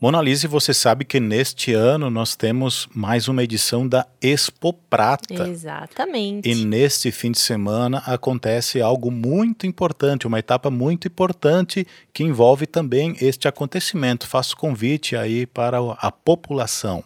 Mona 0.00 0.22
Lisa, 0.22 0.48
você 0.48 0.72
sabe 0.72 1.04
que 1.04 1.20
neste 1.20 1.74
ano 1.74 2.08
nós 2.08 2.34
temos 2.34 2.88
mais 2.94 3.28
uma 3.28 3.44
edição 3.44 3.86
da 3.86 4.06
Expo 4.18 4.72
Prata. 4.72 5.46
Exatamente. 5.46 6.48
E 6.48 6.54
neste 6.64 7.12
fim 7.12 7.30
de 7.30 7.38
semana 7.38 7.98
acontece 8.06 8.80
algo 8.80 9.10
muito 9.10 9.66
importante, 9.66 10.26
uma 10.26 10.38
etapa 10.38 10.70
muito 10.70 11.06
importante 11.06 11.86
que 12.14 12.24
envolve 12.24 12.66
também 12.66 13.14
este 13.20 13.46
acontecimento. 13.46 14.26
Faço 14.26 14.56
convite 14.56 15.14
aí 15.16 15.44
para 15.44 15.76
a 15.98 16.10
população. 16.10 17.04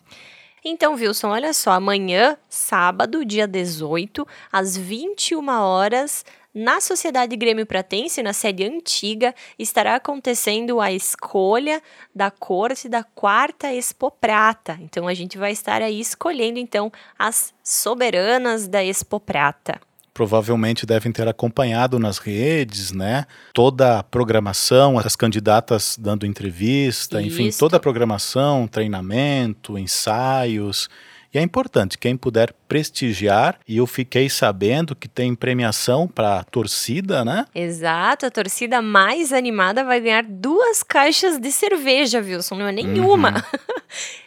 Então, 0.65 0.95
Wilson, 0.95 1.31
olha 1.31 1.53
só, 1.53 1.73
amanhã, 1.73 2.37
sábado, 2.49 3.25
dia 3.25 3.49
18, 3.49 4.25
às 4.53 4.77
21 4.77 5.49
horas, 5.49 6.25
na 6.55 6.81
Sociedade 6.81 7.37
Grêmio 7.37 7.67
Pratense, 7.67 8.23
na 8.23 8.33
sede 8.33 8.65
antiga, 8.65 9.35
estará 9.59 9.97
acontecendo 9.97 10.81
a 10.81 10.93
escolha 10.93 11.83
da 12.15 12.31
corte 12.31 12.89
da 12.89 13.03
quarta 13.03 13.73
Expo 13.73 14.11
Prata. 14.11 14.79
Então 14.81 15.09
a 15.09 15.15
gente 15.15 15.37
vai 15.37 15.51
estar 15.51 15.83
aí 15.83 15.99
escolhendo 15.99 16.61
então 16.61 16.93
as 17.19 17.53
soberanas 17.63 18.69
da 18.69 18.85
Expo 18.85 19.19
Prata 19.19 19.81
provavelmente 20.15 20.87
devem 20.87 21.11
ter 21.11 21.27
acompanhado 21.27 21.99
nas 21.99 22.19
redes, 22.19 22.93
né? 22.93 23.27
Toda 23.53 23.99
a 23.99 24.03
programação, 24.05 24.97
as 24.97 25.17
candidatas 25.17 25.99
dando 26.01 26.25
entrevista, 26.25 27.21
Isso. 27.21 27.43
enfim, 27.43 27.59
toda 27.59 27.79
a 27.79 27.81
programação, 27.81 28.69
treinamento, 28.69 29.77
ensaios. 29.77 30.89
E 31.35 31.39
é 31.39 31.43
importante, 31.43 31.99
quem 31.99 32.17
puder 32.17 32.55
prestigiar, 32.69 33.59
e 33.67 33.79
eu 33.79 33.89
fiquei 33.89 34.31
sabendo 34.31 34.95
que 34.95 35.09
tem 35.09 35.35
premiação 35.35 36.07
para 36.07 36.39
a 36.39 36.45
torcida, 36.45 37.25
né? 37.25 37.45
Exato, 37.53 38.25
a 38.25 38.31
torcida 38.31 38.81
mais 38.81 39.33
animada 39.33 39.83
vai 39.83 40.01
ganhar 40.01 40.23
duas 40.23 40.85
caixas 40.85 41.37
de 41.41 41.51
cerveja, 41.51 42.21
Wilson, 42.21 42.55
não 42.55 42.69
é 42.69 42.73
nenhuma. 42.73 43.31
Uhum. 43.31 43.75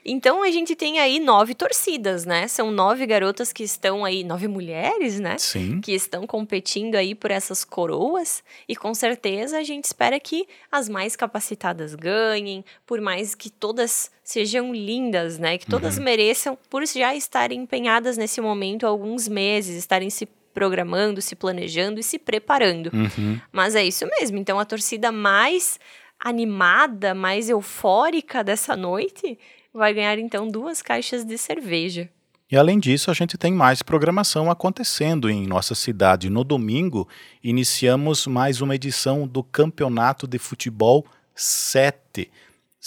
Então 0.10 0.41
a 0.41 0.50
gente 0.50 0.74
tem 0.74 1.00
aí 1.00 1.20
nove 1.20 1.54
torcidas, 1.54 2.26
né? 2.26 2.48
São 2.48 2.72
nove 2.72 3.06
garotas 3.06 3.52
que 3.52 3.63
estão 3.63 4.06
aí, 4.06 4.24
nove 4.24 4.48
mulheres, 4.48 5.20
né? 5.20 5.38
Sim. 5.38 5.82
Que 5.82 5.91
estão 5.91 6.26
competindo 6.26 6.96
aí 6.96 7.13
por 7.13 7.30
essas 7.30 7.65
coroas. 7.65 8.41
E 8.70 8.76
com 8.76 8.93
certeza 8.93 9.58
a 9.58 9.63
gente 9.63 9.84
espera 9.84 10.17
que 10.17 10.48
as 10.72 10.88
mais 10.88 11.17
capacitadas 11.17 11.93
ganhem, 11.93 12.63
por 12.86 13.02
mais 13.02 13.36
que 13.36 13.50
todas 13.50 14.10
sejam 14.24 14.74
lindas, 14.74 15.38
né? 15.38 15.58
Que 15.58 15.65
todas 15.65 15.98
uhum. 15.98 16.04
mereçam, 16.06 16.58
por 16.70 16.88
já 16.98 17.16
estarem 17.16 17.62
empenhadas 17.62 18.18
nesse 18.18 18.42
momento 18.42 18.86
há 18.86 18.90
alguns 18.90 19.28
meses, 19.28 19.76
estarem 19.76 20.10
se 20.10 20.28
programando, 20.54 21.22
se 21.22 21.36
planejando 21.36 22.00
e 22.00 22.04
se 22.04 22.18
preparando. 22.18 22.90
Uhum. 22.94 23.40
Mas 23.52 23.76
é 23.76 23.84
isso 23.84 24.08
mesmo. 24.20 24.38
Então 24.38 24.60
a 24.60 24.66
torcida 24.66 25.12
mais 25.12 25.80
animada, 26.20 27.14
mais 27.14 27.50
eufórica 27.50 28.44
dessa 28.44 28.76
noite 28.76 29.38
vai 29.74 29.94
ganhar 29.94 30.18
então 30.18 30.48
duas 30.48 30.82
caixas 30.82 31.24
de 31.24 31.38
cerveja. 31.38 32.10
E 32.50 32.56
além 32.56 32.80
disso, 32.80 33.12
a 33.12 33.14
gente 33.14 33.38
tem 33.38 33.54
mais 33.54 33.84
programação 33.84 34.50
acontecendo 34.50 35.30
em 35.30 35.46
nossa 35.46 35.76
cidade. 35.76 36.30
No 36.30 36.44
domingo, 36.44 37.08
iniciamos 37.44 38.26
mais 38.26 38.62
uma 38.62 38.74
edição 38.74 39.28
do 39.28 39.44
Campeonato 39.44 40.26
de 40.26 40.40
Futebol 40.40 41.06
7 41.36 42.32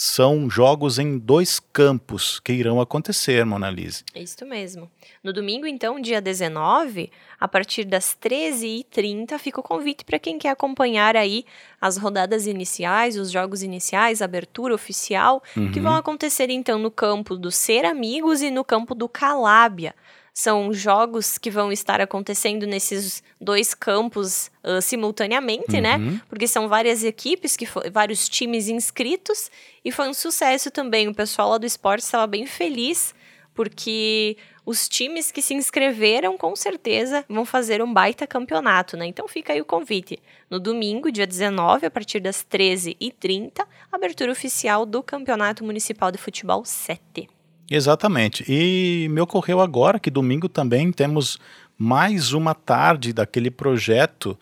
são 0.03 0.49
jogos 0.49 0.99
em 0.99 1.19
dois 1.19 1.61
campos 1.61 2.41
que 2.41 2.55
irão 2.55 2.81
acontecer, 2.81 3.45
Monalise. 3.45 4.03
É 4.15 4.23
isso 4.23 4.47
mesmo. 4.47 4.91
No 5.23 5.31
domingo, 5.31 5.67
então, 5.67 6.01
dia 6.01 6.23
19, 6.23 7.13
a 7.39 7.47
partir 7.47 7.85
das 7.85 8.17
13h30, 8.19 9.39
fica 9.39 9.61
o 9.61 9.63
convite 9.63 10.03
para 10.03 10.19
quem 10.19 10.39
quer 10.39 10.49
acompanhar 10.49 11.19
aí 11.19 11.45
as 11.79 11.99
rodadas 11.99 12.47
iniciais, 12.47 13.19
os 13.19 13.31
jogos 13.31 13.63
iniciais, 13.63 14.23
abertura 14.23 14.75
oficial, 14.75 15.43
uhum. 15.55 15.71
que 15.71 15.81
vão 15.81 15.95
acontecer 15.95 16.49
então 16.49 16.79
no 16.79 16.91
campo 16.91 17.37
do 17.37 17.51
Ser 17.51 17.85
Amigos 17.85 18.41
e 18.41 18.51
no 18.51 18.65
campo 18.65 18.95
do 18.95 19.07
Calábia 19.07 19.95
são 20.33 20.73
jogos 20.73 21.39
que 21.39 21.51
vão 21.51 21.73
estar 21.73 22.01
acontecendo 22.01 22.67
nesses 22.67 23.23
dois 23.41 23.75
campos 23.75 24.51
uh, 24.65 24.81
simultaneamente, 24.81 25.81
né? 25.81 25.97
uhum. 25.97 26.11
né? 26.13 26.23
Porque 26.29 26.47
são 26.47 26.69
várias 26.69 27.05
equipes, 27.05 27.57
que 27.57 27.67
vários 27.93 28.29
times 28.29 28.69
inscritos, 28.69 29.51
e 29.85 29.91
foi 29.91 30.09
um 30.09 30.15
sucesso 30.15 30.71
também. 30.71 31.09
O 31.09 31.15
pessoal 31.15 31.51
lá 31.51 31.59
do 31.59 31.67
esporte 31.67 32.05
estava 32.05 32.27
bem 32.27 32.47
feliz, 32.47 33.15
porque 33.55 34.37
os 34.65 34.89
times 34.89 35.33
que 35.33 35.43
se 35.43 35.55
inscreveram, 35.55 36.39
com 36.39 36.55
certeza, 36.55 37.25
vão 37.29 37.45
fazer 37.45 37.83
um 37.83 37.93
baita 37.93 38.27
campeonato, 38.27 38.97
né? 38.97 39.07
Então 39.07 39.27
fica 39.27 39.53
aí 39.53 39.61
o 39.61 39.65
convite. 39.65 40.19
No 40.49 40.61
domingo, 40.61 41.11
dia 41.11 41.27
19, 41.27 41.87
a 41.87 41.91
partir 41.91 42.21
das 42.21 42.45
13h30, 42.45 43.67
abertura 43.91 44.31
oficial 44.31 44.87
do 44.87 45.03
Campeonato 45.03 45.65
Municipal 45.65 46.13
de 46.13 46.19
Futebol 46.19 46.65
7. 46.65 47.29
Exatamente. 47.71 48.45
E 48.49 49.09
me 49.11 49.21
ocorreu 49.21 49.61
agora 49.61 50.01
que 50.01 50.11
domingo 50.11 50.49
também 50.49 50.91
temos 50.91 51.39
mais 51.79 52.33
uma 52.33 52.55
tarde 52.55 53.13
daquele 53.13 53.51
projeto 53.51 54.37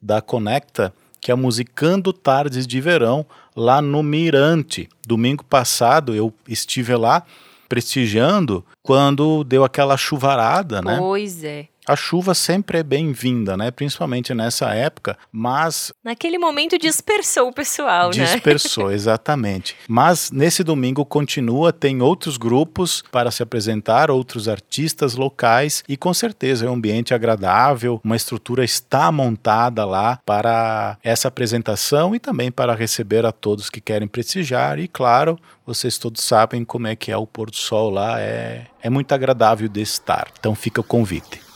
da 0.00 0.22
Conecta, 0.22 0.92
que 1.20 1.30
é 1.30 1.34
Musicando 1.34 2.12
Tardes 2.12 2.66
de 2.66 2.80
Verão, 2.80 3.26
lá 3.54 3.82
no 3.82 4.02
Mirante. 4.02 4.88
Domingo 5.06 5.44
passado 5.44 6.14
eu 6.14 6.32
estive 6.48 6.96
lá 6.96 7.22
prestigiando 7.68 8.64
quando 8.82 9.44
deu 9.44 9.62
aquela 9.62 9.96
chuvarada, 9.96 10.80
né? 10.82 10.96
Pois 10.98 11.44
é. 11.44 11.68
A 11.86 11.96
chuva 11.96 12.34
sempre 12.34 12.78
é 12.78 12.82
bem-vinda, 12.82 13.56
né? 13.56 13.70
Principalmente 13.70 14.34
nessa 14.34 14.74
época, 14.74 15.16
mas. 15.32 15.92
Naquele 16.04 16.38
momento 16.38 16.78
dispersou 16.78 17.48
o 17.48 17.52
pessoal, 17.52 18.10
dispersou, 18.10 18.30
né? 18.30 18.34
Dispersou, 18.34 18.92
exatamente. 18.92 19.76
Mas 19.88 20.30
nesse 20.30 20.62
domingo 20.62 21.04
continua, 21.04 21.72
tem 21.72 22.02
outros 22.02 22.36
grupos 22.36 23.02
para 23.10 23.30
se 23.30 23.42
apresentar, 23.42 24.10
outros 24.10 24.48
artistas 24.48 25.14
locais 25.14 25.82
e 25.88 25.96
com 25.96 26.12
certeza 26.12 26.66
é 26.66 26.70
um 26.70 26.74
ambiente 26.74 27.14
agradável, 27.14 28.00
uma 28.04 28.16
estrutura 28.16 28.64
está 28.64 29.10
montada 29.10 29.84
lá 29.84 30.18
para 30.24 30.98
essa 31.02 31.28
apresentação 31.28 32.14
e 32.14 32.18
também 32.18 32.50
para 32.50 32.74
receber 32.74 33.24
a 33.24 33.32
todos 33.32 33.70
que 33.70 33.80
querem 33.80 34.06
prestigiar. 34.06 34.78
E 34.78 34.86
claro, 34.86 35.38
vocês 35.66 35.98
todos 35.98 36.22
sabem 36.22 36.64
como 36.64 36.86
é 36.86 36.94
que 36.94 37.10
é 37.10 37.16
o 37.16 37.26
pôr 37.26 37.50
do 37.50 37.56
sol 37.56 37.90
lá, 37.90 38.20
é, 38.20 38.66
é 38.82 38.90
muito 38.90 39.12
agradável 39.12 39.68
de 39.68 39.80
estar. 39.80 40.28
Então 40.38 40.54
fica 40.54 40.80
o 40.80 40.84
convite. 40.84 41.49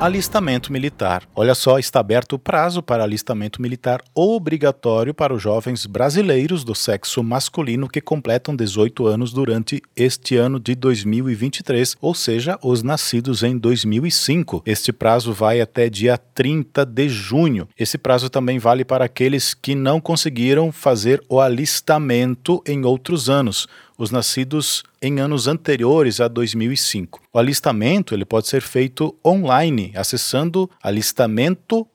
Alistamento 0.00 0.72
militar. 0.72 1.24
Olha 1.34 1.56
só, 1.56 1.76
está 1.76 1.98
aberto 1.98 2.34
o 2.34 2.38
prazo 2.38 2.80
para 2.80 3.02
alistamento 3.02 3.60
militar 3.60 4.00
obrigatório 4.14 5.12
para 5.12 5.34
os 5.34 5.42
jovens 5.42 5.86
brasileiros 5.86 6.62
do 6.62 6.72
sexo 6.72 7.20
masculino 7.20 7.88
que 7.88 8.00
completam 8.00 8.54
18 8.54 9.08
anos 9.08 9.32
durante 9.32 9.82
este 9.96 10.36
ano 10.36 10.60
de 10.60 10.76
2023, 10.76 11.96
ou 12.00 12.14
seja, 12.14 12.56
os 12.62 12.80
nascidos 12.80 13.42
em 13.42 13.58
2005. 13.58 14.62
Este 14.64 14.92
prazo 14.92 15.32
vai 15.32 15.60
até 15.60 15.90
dia 15.90 16.16
30 16.16 16.86
de 16.86 17.08
junho. 17.08 17.66
Esse 17.76 17.98
prazo 17.98 18.30
também 18.30 18.60
vale 18.60 18.84
para 18.84 19.04
aqueles 19.04 19.52
que 19.52 19.74
não 19.74 20.00
conseguiram 20.00 20.70
fazer 20.70 21.20
o 21.28 21.40
alistamento 21.40 22.62
em 22.64 22.84
outros 22.84 23.28
anos 23.28 23.66
os 23.98 24.12
nascidos 24.12 24.84
em 25.02 25.18
anos 25.18 25.48
anteriores 25.48 26.20
a 26.20 26.28
2005. 26.28 27.20
O 27.32 27.38
alistamento 27.38 28.14
ele 28.14 28.24
pode 28.24 28.46
ser 28.46 28.62
feito 28.62 29.14
online, 29.24 29.92
acessando 29.96 30.70
alistamento.eb 30.80 31.88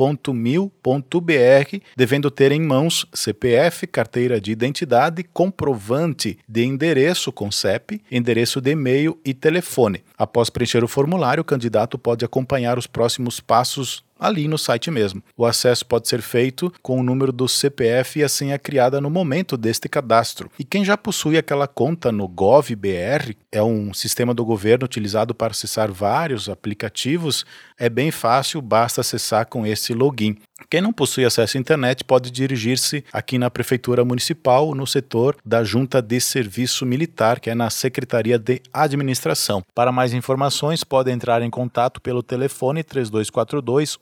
www.mil.br, 0.00 1.76
devendo 1.94 2.30
ter 2.30 2.52
em 2.52 2.60
mãos 2.60 3.06
CPF, 3.12 3.86
carteira 3.86 4.40
de 4.40 4.50
identidade, 4.50 5.22
comprovante 5.22 6.38
de 6.48 6.64
endereço 6.64 7.30
com 7.30 7.52
CEP, 7.52 8.00
endereço 8.10 8.60
de 8.60 8.70
e-mail 8.70 9.18
e 9.24 9.34
telefone. 9.34 10.02
Após 10.16 10.48
preencher 10.48 10.82
o 10.82 10.88
formulário, 10.88 11.42
o 11.42 11.44
candidato 11.44 11.98
pode 11.98 12.24
acompanhar 12.24 12.78
os 12.78 12.86
próximos 12.86 13.40
passos 13.40 14.02
ali 14.20 14.46
no 14.46 14.58
site 14.58 14.90
mesmo. 14.90 15.22
O 15.36 15.46
acesso 15.46 15.86
pode 15.86 16.06
ser 16.06 16.20
feito 16.20 16.70
com 16.82 17.00
o 17.00 17.02
número 17.02 17.32
do 17.32 17.48
CPF 17.48 18.20
e 18.20 18.22
a 18.22 18.28
senha 18.28 18.58
criada 18.58 19.00
no 19.00 19.08
momento 19.08 19.56
deste 19.56 19.88
cadastro. 19.88 20.50
E 20.58 20.64
quem 20.64 20.84
já 20.84 20.96
possui 20.96 21.38
aquela 21.38 21.66
conta 21.66 22.12
no 22.12 22.28
GovBR, 22.28 23.34
é 23.50 23.62
um 23.62 23.94
sistema 23.94 24.34
do 24.34 24.44
governo 24.44 24.84
utilizado 24.84 25.34
para 25.34 25.52
acessar 25.52 25.90
vários 25.90 26.48
aplicativos, 26.48 27.46
é 27.78 27.88
bem 27.88 28.10
fácil, 28.10 28.60
basta 28.60 29.00
acessar 29.00 29.46
com 29.46 29.66
esse 29.66 29.94
login. 29.94 30.36
Quem 30.68 30.80
não 30.80 30.92
possui 30.92 31.24
acesso 31.24 31.56
à 31.56 31.60
internet 31.60 32.04
pode 32.04 32.30
dirigir-se 32.30 33.02
aqui 33.12 33.38
na 33.38 33.50
Prefeitura 33.50 34.04
Municipal, 34.04 34.74
no 34.74 34.86
setor 34.86 35.36
da 35.44 35.64
Junta 35.64 36.02
de 36.02 36.20
Serviço 36.20 36.84
Militar, 36.84 37.40
que 37.40 37.50
é 37.50 37.54
na 37.54 37.70
Secretaria 37.70 38.38
de 38.38 38.60
Administração. 38.72 39.62
Para 39.74 39.90
mais 39.90 40.12
informações, 40.12 40.84
pode 40.84 41.10
entrar 41.10 41.42
em 41.42 41.50
contato 41.50 42.00
pelo 42.00 42.22
telefone 42.22 42.84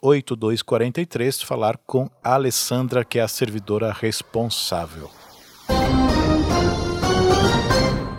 3242-8243, 0.08 1.44
falar 1.44 1.78
com 1.86 2.08
a 2.22 2.34
Alessandra, 2.34 3.04
que 3.04 3.18
é 3.18 3.22
a 3.22 3.28
servidora 3.28 3.92
responsável. 3.92 5.10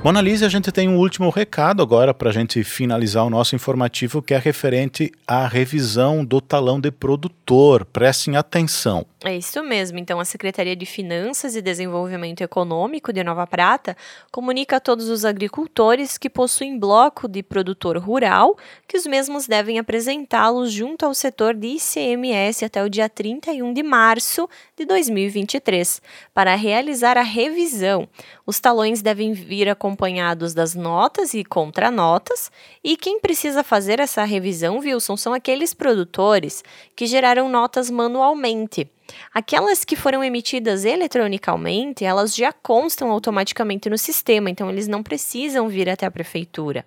Mona 0.01 0.21
Lisa, 0.21 0.45
a 0.45 0.49
gente 0.49 0.71
tem 0.71 0.87
um 0.87 0.97
último 0.97 1.29
recado 1.29 1.83
agora 1.83 2.13
para 2.13 2.29
a 2.29 2.31
gente 2.31 2.63
finalizar 2.63 3.25
o 3.25 3.29
nosso 3.29 3.53
informativo, 3.53 4.21
que 4.21 4.33
é 4.33 4.37
referente 4.37 5.11
à 5.27 5.45
revisão 5.45 6.23
do 6.23 6.39
talão 6.39 6.79
de 6.79 6.89
produtor. 6.89 7.83
Prestem 7.83 8.37
atenção. 8.37 9.05
É 9.21 9.35
isso 9.35 9.61
mesmo. 9.61 9.99
Então, 9.99 10.17
a 10.17 10.23
Secretaria 10.23 10.77
de 10.77 10.85
Finanças 10.85 11.53
e 11.53 11.61
Desenvolvimento 11.61 12.39
Econômico 12.39 13.11
de 13.11 13.21
Nova 13.21 13.45
Prata 13.45 13.97
comunica 14.31 14.77
a 14.77 14.79
todos 14.79 15.09
os 15.09 15.25
agricultores 15.25 16.17
que 16.17 16.29
possuem 16.29 16.79
bloco 16.79 17.27
de 17.27 17.43
produtor 17.43 17.97
rural 17.97 18.57
que 18.87 18.95
os 18.95 19.05
mesmos 19.05 19.45
devem 19.45 19.77
apresentá-los 19.77 20.71
junto 20.71 21.05
ao 21.05 21.13
setor 21.13 21.53
de 21.53 21.67
ICMS 21.67 22.63
até 22.63 22.81
o 22.81 22.89
dia 22.89 23.09
31 23.09 23.73
de 23.73 23.83
março 23.83 24.47
de 24.77 24.85
2023 24.85 26.01
para 26.33 26.55
realizar 26.55 27.17
a 27.17 27.21
revisão. 27.21 28.07
Os 28.45 28.61
talões 28.61 29.01
devem 29.01 29.33
vir 29.33 29.67
acompanhados 29.67 30.53
das 30.53 30.75
notas 30.75 31.33
e 31.33 31.43
contranotas, 31.43 32.49
e 32.81 32.95
quem 32.95 33.19
precisa 33.19 33.65
fazer 33.65 33.99
essa 33.99 34.23
revisão, 34.23 34.77
Wilson, 34.77 35.17
são 35.17 35.33
aqueles 35.33 35.73
produtores 35.73 36.63
que 36.95 37.05
geraram 37.05 37.49
notas 37.49 37.89
manualmente. 37.89 38.89
Aquelas 39.33 39.83
que 39.83 39.95
foram 39.95 40.23
emitidas 40.23 40.85
eletronicamente, 40.85 42.05
elas 42.05 42.35
já 42.35 42.51
constam 42.51 43.11
automaticamente 43.11 43.89
no 43.89 43.97
sistema, 43.97 44.49
então 44.49 44.69
eles 44.69 44.87
não 44.87 45.03
precisam 45.03 45.67
vir 45.67 45.89
até 45.89 46.05
a 46.05 46.11
prefeitura. 46.11 46.85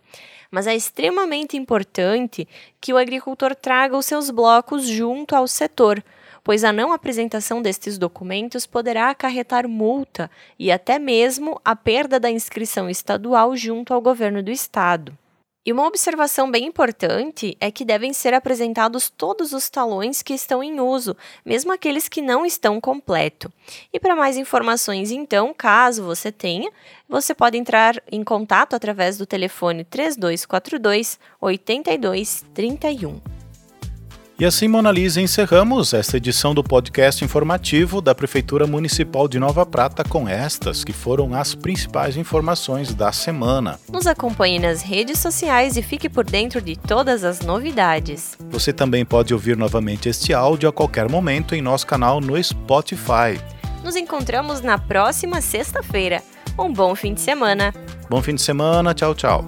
Mas 0.50 0.66
é 0.66 0.74
extremamente 0.74 1.56
importante 1.56 2.46
que 2.80 2.92
o 2.92 2.98
agricultor 2.98 3.54
traga 3.54 3.96
os 3.96 4.06
seus 4.06 4.30
blocos 4.30 4.86
junto 4.86 5.34
ao 5.34 5.48
setor, 5.48 6.02
pois 6.44 6.64
a 6.64 6.72
não 6.72 6.92
apresentação 6.92 7.62
destes 7.62 7.96
documentos 7.96 8.66
poderá 8.66 9.10
acarretar 9.10 9.68
multa 9.68 10.30
e 10.58 10.70
até 10.70 10.98
mesmo 10.98 11.60
a 11.64 11.74
perda 11.74 12.18
da 12.18 12.30
inscrição 12.30 12.90
estadual 12.90 13.56
junto 13.56 13.94
ao 13.94 14.00
governo 14.00 14.42
do 14.42 14.50
estado. 14.50 15.16
E 15.64 15.72
uma 15.72 15.86
observação 15.86 16.50
bem 16.50 16.66
importante 16.66 17.56
é 17.60 17.70
que 17.70 17.84
devem 17.84 18.12
ser 18.12 18.34
apresentados 18.34 19.08
todos 19.08 19.52
os 19.52 19.70
talões 19.70 20.20
que 20.20 20.34
estão 20.34 20.60
em 20.60 20.80
uso, 20.80 21.16
mesmo 21.44 21.72
aqueles 21.72 22.08
que 22.08 22.20
não 22.20 22.44
estão 22.44 22.80
completo. 22.80 23.52
E 23.92 24.00
para 24.00 24.16
mais 24.16 24.36
informações, 24.36 25.12
então, 25.12 25.54
caso 25.56 26.02
você 26.02 26.32
tenha, 26.32 26.68
você 27.08 27.32
pode 27.32 27.56
entrar 27.56 28.02
em 28.10 28.24
contato 28.24 28.74
através 28.74 29.16
do 29.16 29.24
telefone 29.24 29.84
3242 29.84 31.16
8231. 31.40 33.41
E 34.42 34.44
assim, 34.44 34.66
Mona 34.66 34.90
Lisa, 34.90 35.20
encerramos 35.20 35.94
esta 35.94 36.16
edição 36.16 36.52
do 36.52 36.64
podcast 36.64 37.24
informativo 37.24 38.00
da 38.00 38.12
Prefeitura 38.12 38.66
Municipal 38.66 39.28
de 39.28 39.38
Nova 39.38 39.64
Prata 39.64 40.02
com 40.02 40.28
estas 40.28 40.82
que 40.82 40.92
foram 40.92 41.32
as 41.32 41.54
principais 41.54 42.16
informações 42.16 42.92
da 42.92 43.12
semana. 43.12 43.78
Nos 43.88 44.04
acompanhe 44.04 44.58
nas 44.58 44.82
redes 44.82 45.20
sociais 45.20 45.76
e 45.76 45.82
fique 45.82 46.08
por 46.08 46.24
dentro 46.24 46.60
de 46.60 46.74
todas 46.74 47.22
as 47.22 47.38
novidades. 47.38 48.36
Você 48.50 48.72
também 48.72 49.04
pode 49.04 49.32
ouvir 49.32 49.56
novamente 49.56 50.08
este 50.08 50.34
áudio 50.34 50.68
a 50.68 50.72
qualquer 50.72 51.08
momento 51.08 51.54
em 51.54 51.62
nosso 51.62 51.86
canal 51.86 52.20
no 52.20 52.42
Spotify. 52.42 53.40
Nos 53.84 53.94
encontramos 53.94 54.60
na 54.60 54.76
próxima 54.76 55.40
sexta-feira. 55.40 56.20
Um 56.58 56.72
bom 56.72 56.96
fim 56.96 57.14
de 57.14 57.20
semana. 57.20 57.72
Bom 58.10 58.20
fim 58.20 58.34
de 58.34 58.42
semana, 58.42 58.92
tchau, 58.92 59.14
tchau. 59.14 59.44